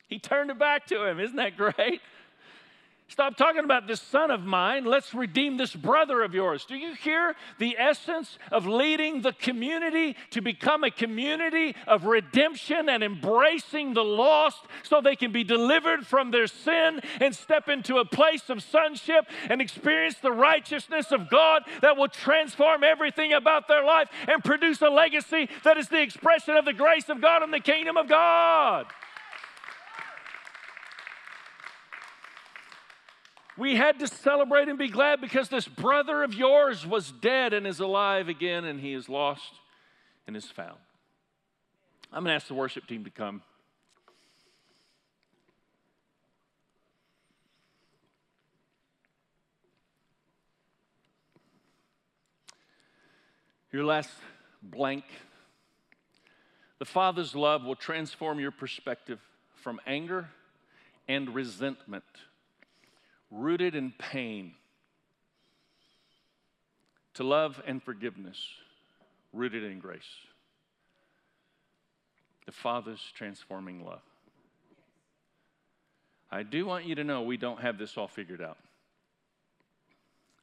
he 0.07 0.20
turned 0.20 0.50
it 0.50 0.61
back 0.61 0.87
to 0.87 1.05
him. 1.05 1.18
Isn't 1.18 1.37
that 1.37 1.57
great? 1.57 2.00
Stop 3.08 3.36
talking 3.36 3.62
about 3.62 3.86
this 3.86 4.02
son 4.02 4.32
of 4.32 4.42
mine. 4.42 4.84
Let's 4.84 5.14
redeem 5.14 5.56
this 5.56 5.76
brother 5.76 6.22
of 6.22 6.34
yours. 6.34 6.64
Do 6.64 6.74
you 6.74 6.92
hear 6.94 7.36
the 7.58 7.76
essence 7.78 8.36
of 8.50 8.66
leading 8.66 9.22
the 9.22 9.32
community 9.32 10.16
to 10.30 10.42
become 10.42 10.82
a 10.82 10.90
community 10.90 11.76
of 11.86 12.04
redemption 12.04 12.88
and 12.88 13.04
embracing 13.04 13.94
the 13.94 14.02
lost 14.02 14.58
so 14.82 15.00
they 15.00 15.14
can 15.14 15.30
be 15.30 15.44
delivered 15.44 16.04
from 16.04 16.32
their 16.32 16.48
sin 16.48 17.00
and 17.20 17.32
step 17.32 17.68
into 17.68 17.98
a 17.98 18.04
place 18.04 18.50
of 18.50 18.60
sonship 18.60 19.26
and 19.48 19.62
experience 19.62 20.16
the 20.20 20.32
righteousness 20.32 21.12
of 21.12 21.30
God 21.30 21.62
that 21.82 21.96
will 21.96 22.08
transform 22.08 22.82
everything 22.82 23.32
about 23.32 23.68
their 23.68 23.84
life 23.84 24.08
and 24.26 24.42
produce 24.42 24.82
a 24.82 24.88
legacy 24.88 25.48
that 25.62 25.78
is 25.78 25.88
the 25.88 26.02
expression 26.02 26.56
of 26.56 26.64
the 26.64 26.72
grace 26.72 27.08
of 27.08 27.20
God 27.20 27.44
and 27.44 27.54
the 27.54 27.60
kingdom 27.60 27.96
of 27.96 28.08
God? 28.08 28.86
We 33.58 33.76
had 33.76 33.98
to 34.00 34.06
celebrate 34.06 34.68
and 34.68 34.78
be 34.78 34.88
glad 34.88 35.20
because 35.20 35.48
this 35.48 35.66
brother 35.66 36.22
of 36.22 36.34
yours 36.34 36.86
was 36.86 37.10
dead 37.10 37.54
and 37.54 37.66
is 37.66 37.80
alive 37.80 38.28
again, 38.28 38.64
and 38.64 38.80
he 38.80 38.92
is 38.92 39.08
lost 39.08 39.54
and 40.26 40.36
is 40.36 40.44
found. 40.44 40.78
I'm 42.12 42.22
going 42.22 42.32
to 42.32 42.34
ask 42.34 42.48
the 42.48 42.54
worship 42.54 42.86
team 42.86 43.04
to 43.04 43.10
come. 43.10 43.42
Your 53.72 53.84
last 53.84 54.10
blank. 54.62 55.04
The 56.78 56.84
Father's 56.84 57.34
love 57.34 57.64
will 57.64 57.74
transform 57.74 58.38
your 58.38 58.50
perspective 58.50 59.18
from 59.54 59.80
anger 59.86 60.28
and 61.08 61.34
resentment 61.34 62.04
rooted 63.30 63.74
in 63.74 63.92
pain, 63.98 64.52
to 67.14 67.24
love 67.24 67.62
and 67.66 67.82
forgiveness, 67.82 68.38
rooted 69.32 69.64
in 69.64 69.78
grace. 69.78 70.02
The 72.44 72.52
Father's 72.52 73.00
transforming 73.14 73.84
love. 73.84 74.02
I 76.30 76.42
do 76.42 76.66
want 76.66 76.84
you 76.84 76.94
to 76.96 77.04
know 77.04 77.22
we 77.22 77.36
don't 77.36 77.60
have 77.60 77.78
this 77.78 77.96
all 77.96 78.08
figured 78.08 78.42
out. 78.42 78.58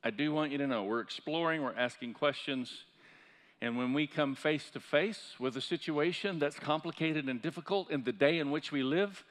I 0.03 0.09
do 0.09 0.33
want 0.33 0.51
you 0.51 0.57
to 0.57 0.67
know 0.67 0.83
we're 0.83 0.99
exploring, 0.99 1.61
we're 1.61 1.75
asking 1.75 2.13
questions, 2.13 2.83
and 3.61 3.77
when 3.77 3.93
we 3.93 4.07
come 4.07 4.35
face 4.35 4.69
to 4.71 4.81
face 4.81 5.35
with 5.39 5.55
a 5.55 5.61
situation 5.61 6.37
that's 6.39 6.59
complicated 6.59 7.29
and 7.29 7.41
difficult 7.41 7.89
in 7.89 8.03
the 8.03 8.11
day 8.11 8.39
in 8.39 8.51
which 8.51 8.73
we 8.73 8.83
live, 8.83 9.23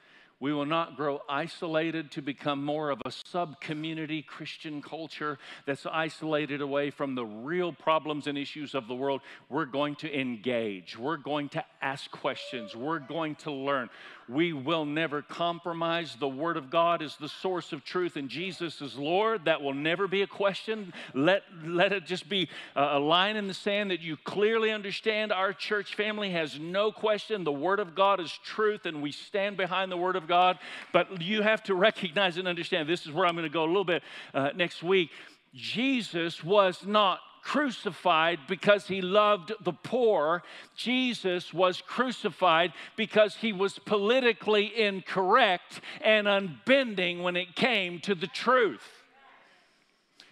we 0.43 0.51
will 0.51 0.65
not 0.65 0.97
grow 0.97 1.21
isolated 1.29 2.11
to 2.11 2.21
become 2.21 2.65
more 2.65 2.89
of 2.89 3.01
a 3.05 3.11
sub 3.27 3.61
community 3.61 4.21
Christian 4.21 4.81
culture 4.81 5.39
that's 5.65 5.85
isolated 5.85 6.59
away 6.59 6.89
from 6.89 7.15
the 7.15 7.23
real 7.23 7.71
problems 7.71 8.27
and 8.27 8.37
issues 8.37 8.75
of 8.75 8.89
the 8.89 8.93
world. 8.93 9.21
We're 9.47 9.63
going 9.63 9.95
to 9.95 10.13
engage. 10.13 10.99
We're 10.99 11.15
going 11.15 11.47
to 11.49 11.63
ask 11.81 12.11
questions. 12.11 12.75
We're 12.75 12.99
going 12.99 13.35
to 13.35 13.51
learn. 13.53 13.89
We 14.29 14.53
will 14.53 14.85
never 14.85 15.21
compromise. 15.21 16.15
The 16.19 16.27
Word 16.27 16.57
of 16.57 16.69
God 16.69 17.01
is 17.01 17.15
the 17.17 17.29
source 17.29 17.73
of 17.73 17.83
truth, 17.83 18.15
and 18.15 18.29
Jesus 18.29 18.81
is 18.81 18.95
Lord. 18.95 19.45
That 19.45 19.61
will 19.61 19.73
never 19.73 20.07
be 20.07 20.21
a 20.21 20.27
question. 20.27 20.93
Let, 21.13 21.43
let 21.65 21.91
it 21.91 22.05
just 22.05 22.29
be 22.29 22.49
a 22.75 22.99
line 22.99 23.35
in 23.35 23.47
the 23.47 23.53
sand 23.53 23.91
that 23.91 24.01
you 24.01 24.17
clearly 24.17 24.71
understand. 24.71 25.31
Our 25.31 25.53
church 25.53 25.95
family 25.95 26.31
has 26.31 26.59
no 26.59 26.91
question. 26.91 27.43
The 27.43 27.51
Word 27.51 27.79
of 27.79 27.95
God 27.95 28.19
is 28.19 28.31
truth, 28.43 28.85
and 28.85 29.01
we 29.01 29.11
stand 29.11 29.57
behind 29.57 29.91
the 29.91 29.97
Word 29.97 30.15
of 30.15 30.27
God. 30.27 30.57
But 30.91 31.21
you 31.21 31.41
have 31.41 31.63
to 31.63 31.75
recognize 31.75 32.37
and 32.37 32.47
understand 32.47 32.87
this 32.87 33.05
is 33.05 33.11
where 33.11 33.25
I'm 33.25 33.35
going 33.35 33.43
to 33.43 33.49
go 33.49 33.65
a 33.65 33.67
little 33.67 33.83
bit 33.83 34.03
uh, 34.33 34.51
next 34.55 34.83
week. 34.83 35.09
Jesus 35.53 36.43
was 36.43 36.85
not 36.85 37.19
crucified 37.43 38.39
because 38.47 38.87
he 38.87 39.01
loved 39.01 39.51
the 39.61 39.73
poor. 39.73 40.43
Jesus 40.75 41.53
was 41.53 41.81
crucified 41.81 42.73
because 42.95 43.35
he 43.35 43.51
was 43.51 43.79
politically 43.79 44.81
incorrect 44.81 45.81
and 46.01 46.27
unbending 46.27 47.21
when 47.21 47.35
it 47.35 47.55
came 47.55 47.99
to 48.01 48.15
the 48.15 48.27
truth. 48.27 49.03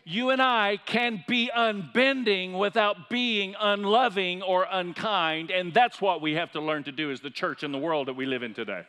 You 0.04 0.32
and 0.32 0.42
I 0.42 0.78
can 0.86 1.24
be 1.28 1.52
unbending 1.56 2.58
without 2.58 3.10
being 3.10 3.56
unloving 3.60 4.42
or 4.42 4.66
unkind, 4.72 5.52
and 5.52 5.74
that's 5.74 6.02
what 6.02 6.22
we 6.22 6.34
have 6.34 6.52
to 6.54 6.62
learn 6.62 6.84
to 6.86 6.92
do 6.92 7.12
as 7.12 7.22
the 7.22 7.30
church 7.30 7.64
in 7.64 7.72
the 7.72 7.78
world 7.78 8.08
that 8.08 8.16
we 8.16 8.26
live 8.26 8.42
in 8.42 8.56
today. 8.56 8.84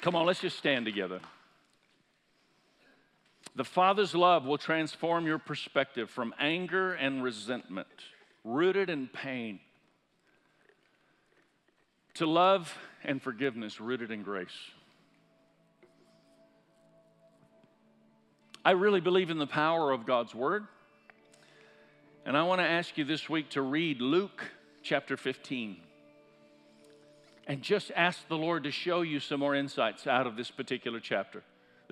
Come 0.00 0.16
on, 0.16 0.24
let's 0.24 0.40
just 0.40 0.56
stand 0.56 0.86
together. 0.86 1.20
The 3.54 3.64
Father's 3.64 4.14
love 4.14 4.46
will 4.46 4.58
transform 4.58 5.26
your 5.26 5.38
perspective 5.38 6.08
from 6.08 6.34
anger 6.38 6.94
and 6.94 7.22
resentment, 7.22 7.88
rooted 8.44 8.88
in 8.88 9.08
pain, 9.08 9.60
to 12.14 12.26
love 12.26 12.76
and 13.04 13.22
forgiveness, 13.22 13.80
rooted 13.80 14.10
in 14.10 14.22
grace. 14.22 14.48
I 18.64 18.72
really 18.72 19.00
believe 19.00 19.30
in 19.30 19.38
the 19.38 19.46
power 19.46 19.90
of 19.90 20.06
God's 20.06 20.34
Word. 20.34 20.66
And 22.24 22.36
I 22.36 22.44
want 22.44 22.60
to 22.60 22.66
ask 22.66 22.96
you 22.96 23.04
this 23.04 23.28
week 23.28 23.50
to 23.50 23.62
read 23.62 24.00
Luke 24.00 24.44
chapter 24.82 25.16
15 25.16 25.76
and 27.48 27.60
just 27.60 27.90
ask 27.96 28.26
the 28.28 28.36
Lord 28.36 28.62
to 28.64 28.70
show 28.70 29.02
you 29.02 29.18
some 29.18 29.40
more 29.40 29.56
insights 29.56 30.06
out 30.06 30.28
of 30.28 30.36
this 30.36 30.50
particular 30.50 31.00
chapter. 31.00 31.42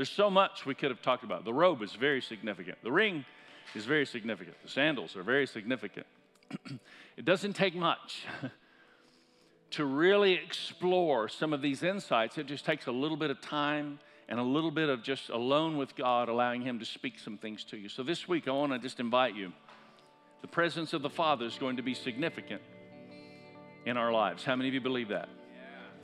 There's 0.01 0.09
so 0.09 0.31
much 0.31 0.65
we 0.65 0.75
could 0.75 0.91
have 0.91 1.03
talked 1.03 1.25
about. 1.25 1.45
The 1.45 1.53
robe 1.53 1.83
is 1.83 1.93
very 1.93 2.23
significant, 2.23 2.79
the 2.83 2.91
ring 2.91 3.27
is 3.75 3.85
very 3.85 4.07
significant, 4.07 4.57
the 4.63 4.71
sandals 4.71 5.15
are 5.15 5.23
very 5.23 5.47
significant. 5.47 6.07
it 7.19 7.27
doesn't 7.27 7.53
take 7.53 7.75
much 7.75 8.25
to 9.73 9.85
really 9.85 10.33
explore 10.33 11.29
some 11.29 11.53
of 11.53 11.61
these 11.61 11.83
insights. 11.83 12.39
It 12.39 12.47
just 12.47 12.65
takes 12.65 12.87
a 12.87 12.91
little 12.91 13.19
bit 13.19 13.29
of 13.29 13.43
time 13.43 13.99
and 14.27 14.41
a 14.41 14.43
little 14.43 14.71
bit 14.71 14.89
of 14.89 15.03
just 15.03 15.29
alone 15.29 15.77
with 15.77 15.95
God, 15.95 16.31
allowing 16.31 16.63
Him 16.63 16.79
to 16.79 16.87
speak 16.87 17.19
some 17.19 17.37
things 17.37 17.63
to 17.65 17.77
you. 17.77 17.91
So 17.91 18.03
this 18.03 18.27
week, 18.27 18.49
I 18.49 18.53
want 18.53 18.73
to 18.73 18.79
just 18.79 19.01
invite 19.01 19.37
you. 19.37 19.53
The 20.41 20.49
presence 20.49 20.95
of 20.95 21.03
the 21.03 21.11
Father 21.11 21.45
is 21.45 21.59
going 21.59 21.77
to 21.77 21.83
be 21.83 21.93
significant 21.93 22.63
in 23.85 23.99
our 23.99 24.13
lives. 24.13 24.45
How 24.45 24.57
many 24.57 24.69
of 24.69 24.73
you 24.75 24.81
believe 24.81 25.09
that? 25.09 25.29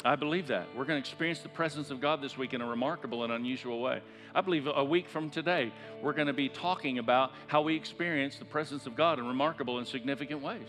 I 0.05 0.15
believe 0.15 0.49
that. 0.49 0.69
We're 0.77 0.85
going 0.85 1.03
to 1.03 1.09
experience 1.09 1.41
the 1.41 1.49
presence 1.49 1.91
of 1.91 2.01
God 2.01 2.23
this 2.23 2.37
week 2.37 2.55
in 2.55 2.61
a 2.61 2.67
remarkable 2.67 3.25
and 3.25 3.33
unusual 3.33 3.81
way. 3.81 4.01
I 4.35 4.41
believe 4.41 4.69
a 4.73 4.85
week 4.85 5.09
from 5.09 5.31
today, 5.31 5.73
we're 6.03 6.13
going 6.13 6.27
to 6.27 6.33
be 6.33 6.49
talking 6.49 6.99
about 6.99 7.33
how 7.47 7.63
we 7.63 7.75
experience 7.75 8.37
the 8.37 8.45
presence 8.45 8.87
of 8.87 8.95
God 8.95 9.19
in 9.19 9.27
remarkable 9.27 9.79
and 9.79 9.87
significant 9.87 10.43
ways. 10.43 10.69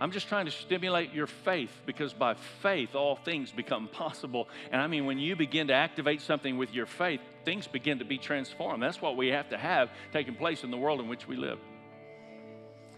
I'm 0.00 0.10
just 0.10 0.28
trying 0.28 0.44
to 0.44 0.50
stimulate 0.50 1.12
your 1.12 1.26
faith 1.26 1.70
because 1.86 2.12
by 2.12 2.34
faith, 2.62 2.94
all 2.94 3.16
things 3.16 3.52
become 3.52 3.88
possible. 3.88 4.48
And 4.70 4.82
I 4.82 4.86
mean, 4.86 5.06
when 5.06 5.18
you 5.18 5.34
begin 5.34 5.68
to 5.68 5.74
activate 5.74 6.20
something 6.20 6.58
with 6.58 6.74
your 6.74 6.86
faith, 6.86 7.20
things 7.44 7.66
begin 7.66 8.00
to 8.00 8.04
be 8.04 8.18
transformed. 8.18 8.82
That's 8.82 9.00
what 9.00 9.16
we 9.16 9.28
have 9.28 9.48
to 9.50 9.56
have 9.56 9.90
taking 10.12 10.34
place 10.34 10.64
in 10.64 10.70
the 10.70 10.76
world 10.76 11.00
in 11.00 11.08
which 11.08 11.26
we 11.26 11.36
live. 11.36 11.58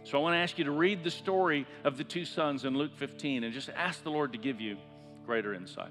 So 0.07 0.19
I 0.19 0.21
want 0.21 0.35
to 0.35 0.39
ask 0.39 0.57
you 0.57 0.65
to 0.67 0.71
read 0.71 1.03
the 1.03 1.11
story 1.11 1.67
of 1.83 1.97
the 1.97 2.05
two 2.05 2.25
sons 2.25 2.65
in 2.65 2.79
Luke 2.79 2.93
15 2.95 3.43
and 3.43 3.53
just 3.53 3.69
ask 3.71 4.05
the 4.05 4.11
Lord 4.11 4.33
to 4.33 4.39
give 4.39 4.61
you 4.61 4.77
greater 5.27 5.53
insight. 5.53 5.91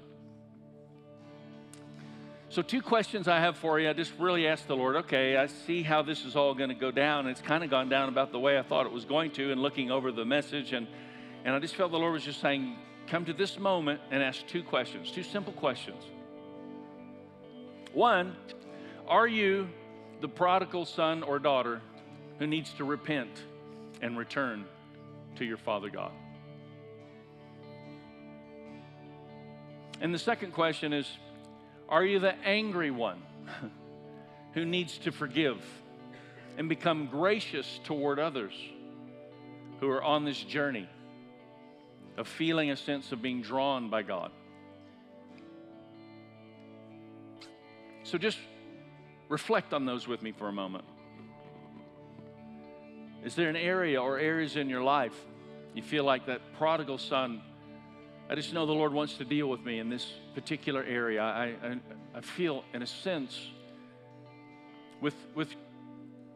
So, 2.48 2.62
two 2.62 2.80
questions 2.80 3.28
I 3.28 3.40
have 3.40 3.58
for 3.58 3.78
you. 3.78 3.90
I 3.90 3.92
just 3.92 4.12
really 4.18 4.46
asked 4.46 4.68
the 4.68 4.76
Lord, 4.76 4.96
okay, 4.96 5.36
I 5.36 5.48
see 5.48 5.82
how 5.82 6.00
this 6.00 6.24
is 6.24 6.34
all 6.34 6.54
going 6.54 6.70
to 6.70 6.74
go 6.74 6.90
down. 6.90 7.26
It's 7.26 7.42
kind 7.42 7.62
of 7.62 7.68
gone 7.68 7.90
down 7.90 8.08
about 8.08 8.32
the 8.32 8.38
way 8.38 8.58
I 8.58 8.62
thought 8.62 8.86
it 8.86 8.92
was 8.92 9.04
going 9.04 9.32
to, 9.32 9.52
and 9.52 9.60
looking 9.60 9.90
over 9.90 10.10
the 10.10 10.24
message. 10.24 10.72
And, 10.72 10.86
and 11.44 11.54
I 11.54 11.58
just 11.58 11.74
felt 11.74 11.90
the 11.90 11.98
Lord 11.98 12.14
was 12.14 12.24
just 12.24 12.40
saying, 12.40 12.74
come 13.08 13.26
to 13.26 13.34
this 13.34 13.58
moment 13.58 14.00
and 14.10 14.22
ask 14.22 14.46
two 14.46 14.62
questions, 14.62 15.10
two 15.10 15.24
simple 15.24 15.52
questions. 15.52 16.02
One, 17.92 18.34
are 19.06 19.28
you 19.28 19.68
the 20.22 20.28
prodigal 20.28 20.86
son 20.86 21.22
or 21.22 21.38
daughter 21.38 21.82
who 22.38 22.46
needs 22.46 22.72
to 22.74 22.84
repent 22.84 23.42
and 24.00 24.16
return 24.16 24.64
to 25.36 25.44
your 25.44 25.56
Father 25.56 25.90
God? 25.90 26.12
And 30.00 30.12
the 30.12 30.18
second 30.18 30.52
question 30.52 30.92
is, 30.92 31.06
are 31.88 32.04
you 32.04 32.18
the 32.18 32.34
angry 32.44 32.90
one 32.90 33.22
who 34.54 34.64
needs 34.64 34.98
to 34.98 35.12
forgive 35.12 35.62
and 36.58 36.68
become 36.68 37.06
gracious 37.06 37.80
toward 37.84 38.18
others 38.18 38.52
who 39.80 39.88
are 39.90 40.02
on 40.02 40.24
this 40.24 40.38
journey 40.38 40.88
of 42.16 42.26
feeling 42.26 42.70
a 42.70 42.76
sense 42.76 43.12
of 43.12 43.22
being 43.22 43.42
drawn 43.42 43.88
by 43.88 44.02
God? 44.02 44.30
So 48.02 48.18
just 48.18 48.38
reflect 49.28 49.72
on 49.72 49.84
those 49.84 50.06
with 50.06 50.22
me 50.22 50.32
for 50.32 50.48
a 50.48 50.52
moment. 50.52 50.84
Is 53.26 53.34
there 53.34 53.48
an 53.48 53.56
area 53.56 54.00
or 54.00 54.20
areas 54.20 54.54
in 54.54 54.70
your 54.70 54.84
life 54.84 55.12
you 55.74 55.82
feel 55.82 56.04
like 56.04 56.26
that 56.26 56.40
prodigal 56.58 56.96
son? 56.96 57.42
I 58.30 58.36
just 58.36 58.54
know 58.54 58.66
the 58.66 58.72
Lord 58.72 58.92
wants 58.92 59.14
to 59.14 59.24
deal 59.24 59.48
with 59.48 59.64
me 59.64 59.80
in 59.80 59.90
this 59.90 60.12
particular 60.36 60.84
area. 60.84 61.20
I, 61.20 61.56
I, 61.60 61.80
I 62.14 62.20
feel, 62.20 62.62
in 62.72 62.82
a 62.82 62.86
sense, 62.86 63.36
with, 65.00 65.16
with, 65.34 65.48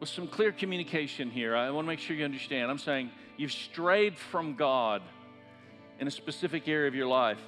with 0.01 0.09
some 0.09 0.27
clear 0.27 0.51
communication 0.51 1.31
here, 1.31 1.55
I 1.55 1.69
want 1.69 1.85
to 1.85 1.87
make 1.87 1.99
sure 1.99 2.13
you 2.13 2.25
understand. 2.25 2.69
I'm 2.69 2.77
saying 2.77 3.09
you've 3.37 3.53
strayed 3.53 4.17
from 4.17 4.55
God 4.55 5.01
in 5.97 6.09
a 6.09 6.11
specific 6.11 6.67
area 6.67 6.89
of 6.89 6.95
your 6.95 7.07
life, 7.07 7.39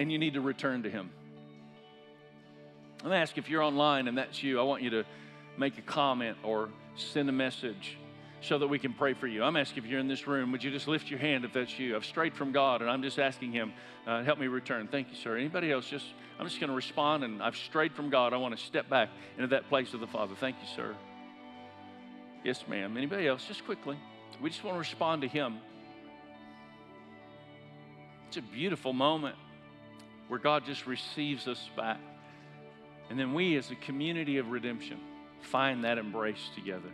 and 0.00 0.10
you 0.10 0.18
need 0.18 0.34
to 0.34 0.40
return 0.40 0.82
to 0.82 0.90
Him. 0.90 1.10
I'm 2.98 3.10
going 3.10 3.12
to 3.12 3.18
ask 3.18 3.38
if 3.38 3.48
you're 3.48 3.62
online 3.62 4.08
and 4.08 4.18
that's 4.18 4.42
you, 4.42 4.58
I 4.58 4.64
want 4.64 4.82
you 4.82 4.90
to 4.90 5.04
make 5.56 5.78
a 5.78 5.82
comment 5.82 6.38
or 6.42 6.70
send 7.00 7.28
a 7.28 7.32
message 7.32 7.98
so 8.40 8.58
that 8.58 8.68
we 8.68 8.78
can 8.78 8.92
pray 8.92 9.14
for 9.14 9.26
you. 9.26 9.42
I'm 9.42 9.56
asking 9.56 9.84
if 9.84 9.90
you're 9.90 10.00
in 10.00 10.08
this 10.08 10.26
room, 10.26 10.52
would 10.52 10.62
you 10.62 10.70
just 10.70 10.86
lift 10.86 11.10
your 11.10 11.18
hand 11.18 11.44
if 11.44 11.52
that's 11.52 11.78
you? 11.78 11.96
I've 11.96 12.04
strayed 12.04 12.34
from 12.34 12.52
God 12.52 12.82
and 12.82 12.90
I'm 12.90 13.02
just 13.02 13.18
asking 13.18 13.52
Him, 13.52 13.72
uh, 14.06 14.22
help 14.22 14.38
me 14.38 14.46
return. 14.46 14.88
Thank 14.88 15.08
you, 15.10 15.16
sir. 15.16 15.36
Anybody 15.36 15.72
else? 15.72 15.88
Just 15.88 16.06
I'm 16.38 16.46
just 16.46 16.60
going 16.60 16.70
to 16.70 16.76
respond 16.76 17.24
and 17.24 17.42
I've 17.42 17.56
strayed 17.56 17.92
from 17.94 18.10
God. 18.10 18.32
I 18.32 18.36
want 18.36 18.56
to 18.56 18.64
step 18.64 18.88
back 18.88 19.08
into 19.36 19.48
that 19.48 19.68
place 19.68 19.92
of 19.92 20.00
the 20.00 20.06
Father. 20.06 20.34
Thank 20.38 20.56
you, 20.60 20.68
sir. 20.76 20.94
Yes, 22.44 22.64
ma'am. 22.68 22.96
Anybody 22.96 23.26
else? 23.26 23.44
Just 23.44 23.64
quickly. 23.64 23.98
We 24.40 24.50
just 24.50 24.62
want 24.62 24.76
to 24.76 24.78
respond 24.78 25.22
to 25.22 25.28
Him. 25.28 25.58
It's 28.28 28.36
a 28.36 28.42
beautiful 28.42 28.92
moment 28.92 29.34
where 30.28 30.38
God 30.38 30.64
just 30.64 30.86
receives 30.86 31.48
us 31.48 31.70
back. 31.76 31.98
And 33.10 33.18
then 33.18 33.34
we, 33.34 33.56
as 33.56 33.70
a 33.70 33.74
community 33.74 34.36
of 34.38 34.50
redemption, 34.50 35.00
find 35.40 35.84
that 35.84 35.98
embrace 35.98 36.50
together. 36.54 36.90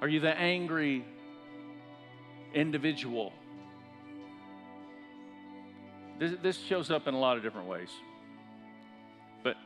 Are 0.00 0.08
you 0.08 0.20
the 0.20 0.36
angry 0.36 1.04
individual? 2.54 3.32
This, 6.18 6.32
this 6.42 6.58
shows 6.58 6.90
up 6.90 7.06
in 7.06 7.14
a 7.14 7.18
lot 7.18 7.36
of 7.36 7.42
different 7.42 7.68
ways. 7.68 7.90
But 9.44 9.56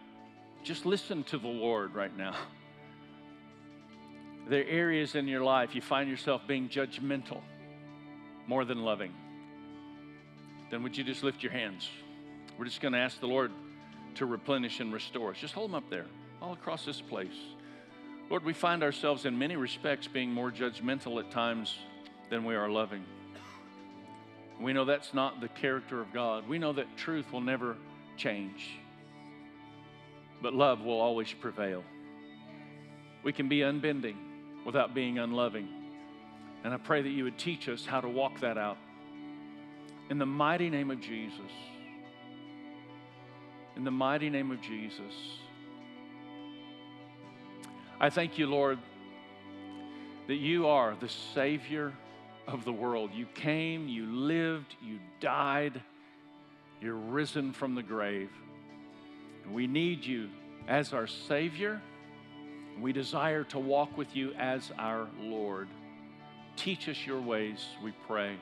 just 0.62 0.85
listen 0.85 1.25
to 1.25 1.38
the 1.38 1.49
Lord 1.49 1.95
right 1.95 2.16
now. 2.16 2.35
There 4.49 4.61
are 4.61 4.69
areas 4.69 5.16
in 5.16 5.27
your 5.27 5.42
life 5.42 5.75
you 5.75 5.81
find 5.81 6.09
yourself 6.09 6.42
being 6.47 6.69
judgmental 6.69 7.40
more 8.47 8.64
than 8.64 8.85
loving. 8.85 9.12
Then 10.71 10.85
would 10.85 10.97
you 10.97 11.03
just 11.03 11.25
lift 11.25 11.42
your 11.42 11.51
hands? 11.51 11.88
We're 12.59 12.64
just 12.64 12.81
going 12.81 12.95
to 12.95 12.99
ask 12.99 13.21
the 13.21 13.27
Lord 13.27 13.53
to 14.14 14.27
replenish 14.27 14.81
and 14.81 14.92
restore 14.92 15.33
us. 15.33 15.38
Just 15.38 15.55
hold 15.55 15.71
them 15.71 15.75
up 15.75 15.90
there, 15.90 16.07
all 16.40 16.55
across 16.55 16.85
this 16.85 17.01
place. 17.01 17.37
Lord, 18.31 18.45
we 18.45 18.53
find 18.53 18.83
ourselves 18.83 19.25
in 19.25 19.38
many 19.38 19.57
respects 19.57 20.09
being 20.09 20.33
more 20.33 20.51
judgmental 20.51 21.21
at 21.21 21.31
times 21.31 21.77
than 22.31 22.45
we 22.45 22.55
are 22.55 22.69
loving. 22.69 23.05
We 24.61 24.73
know 24.73 24.85
that's 24.85 25.12
not 25.12 25.40
the 25.40 25.49
character 25.49 26.01
of 26.01 26.12
God. 26.12 26.49
We 26.49 26.59
know 26.59 26.73
that 26.73 26.97
truth 26.97 27.31
will 27.31 27.42
never 27.42 27.77
change, 28.16 28.79
but 30.40 30.55
love 30.55 30.81
will 30.81 30.99
always 30.99 31.33
prevail. 31.33 31.85
We 33.23 33.33
can 33.33 33.49
be 33.49 33.61
unbending 33.61 34.16
without 34.64 34.95
being 34.95 35.19
unloving. 35.19 35.69
And 36.64 36.73
I 36.73 36.79
pray 36.79 37.03
that 37.03 37.11
you 37.11 37.25
would 37.25 37.38
teach 37.38 37.69
us 37.69 37.85
how 37.85 38.01
to 38.01 38.09
walk 38.09 38.40
that 38.40 38.57
out. 38.57 38.79
In 40.09 40.19
the 40.19 40.27
mighty 40.27 40.71
name 40.71 40.90
of 40.90 41.01
Jesus. 41.01 41.53
In 43.77 43.85
the 43.85 43.91
mighty 43.91 44.31
name 44.31 44.51
of 44.51 44.61
Jesus. 44.62 45.12
I 48.01 48.09
thank 48.09 48.39
you, 48.39 48.47
Lord, 48.47 48.79
that 50.29 50.37
you 50.37 50.67
are 50.67 50.97
the 50.99 51.09
Savior 51.35 51.93
of 52.49 52.65
the 52.65 52.73
world. 52.73 53.11
You 53.12 53.27
came, 53.35 53.87
you 53.87 54.07
lived, 54.07 54.75
you 54.83 54.99
died, 55.21 55.83
you're 56.81 56.95
risen 56.95 57.53
from 57.53 57.75
the 57.75 57.83
grave. 57.83 58.31
We 59.53 59.67
need 59.67 60.05
you 60.05 60.31
as 60.69 60.93
our 60.93 61.07
Savior. 61.07 61.81
We 62.81 62.93
desire 62.93 63.45
to 63.45 63.59
walk 63.59 63.97
with 63.97 64.17
you 64.17 64.33
as 64.39 64.73
our 64.79 65.07
Lord. 65.21 65.69
Teach 66.57 66.89
us 66.89 67.07
your 67.07 67.21
ways, 67.21 67.65
we 67.83 67.93
pray. 68.07 68.37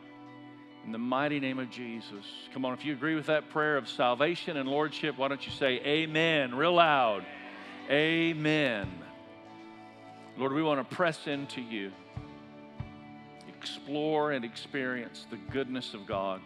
In 0.85 0.93
the 0.93 0.99
mighty 0.99 1.41
name 1.41 1.59
of 1.59 1.71
Jesus. 1.71 2.27
Come 2.53 2.65
on, 2.65 2.75
if 2.75 2.85
you 2.85 2.93
agree 2.93 3.15
with 3.15 3.27
that 3.27 3.49
prayer 3.49 3.77
of 3.77 3.89
salvation 3.89 4.57
and 4.57 4.69
lordship, 4.69 5.17
why 5.17 5.29
don't 5.29 5.45
you 5.45 5.53
say 5.53 5.81
amen 5.81 6.55
real 6.55 6.75
loud? 6.75 7.25
Amen. 7.91 8.91
Lord, 10.37 10.53
we 10.53 10.63
want 10.63 10.87
to 10.89 10.95
press 10.95 11.27
into 11.27 11.61
you, 11.61 11.93
explore 13.49 14.33
and 14.33 14.45
experience 14.45 15.27
the 15.31 15.39
goodness 15.53 15.95
of 15.95 16.07
God, 16.07 16.41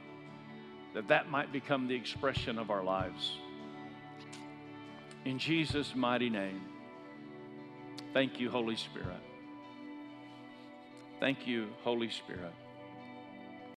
that 0.94 1.09
that 1.09 1.31
might 1.31 1.53
become 1.53 1.88
the 1.88 1.94
expression 1.94 2.59
of 2.59 2.70
our 2.70 2.85
lives. 2.85 3.33
In 5.24 5.38
Jesus' 5.38 5.94
mighty 5.96 6.31
name, 6.31 6.61
thank 8.14 8.38
you, 8.38 8.51
Holy 8.51 8.77
Spirit. 8.77 9.20
Thank 11.18 11.46
you, 11.46 11.68
Holy 11.83 12.11
Spirit. 12.11 12.53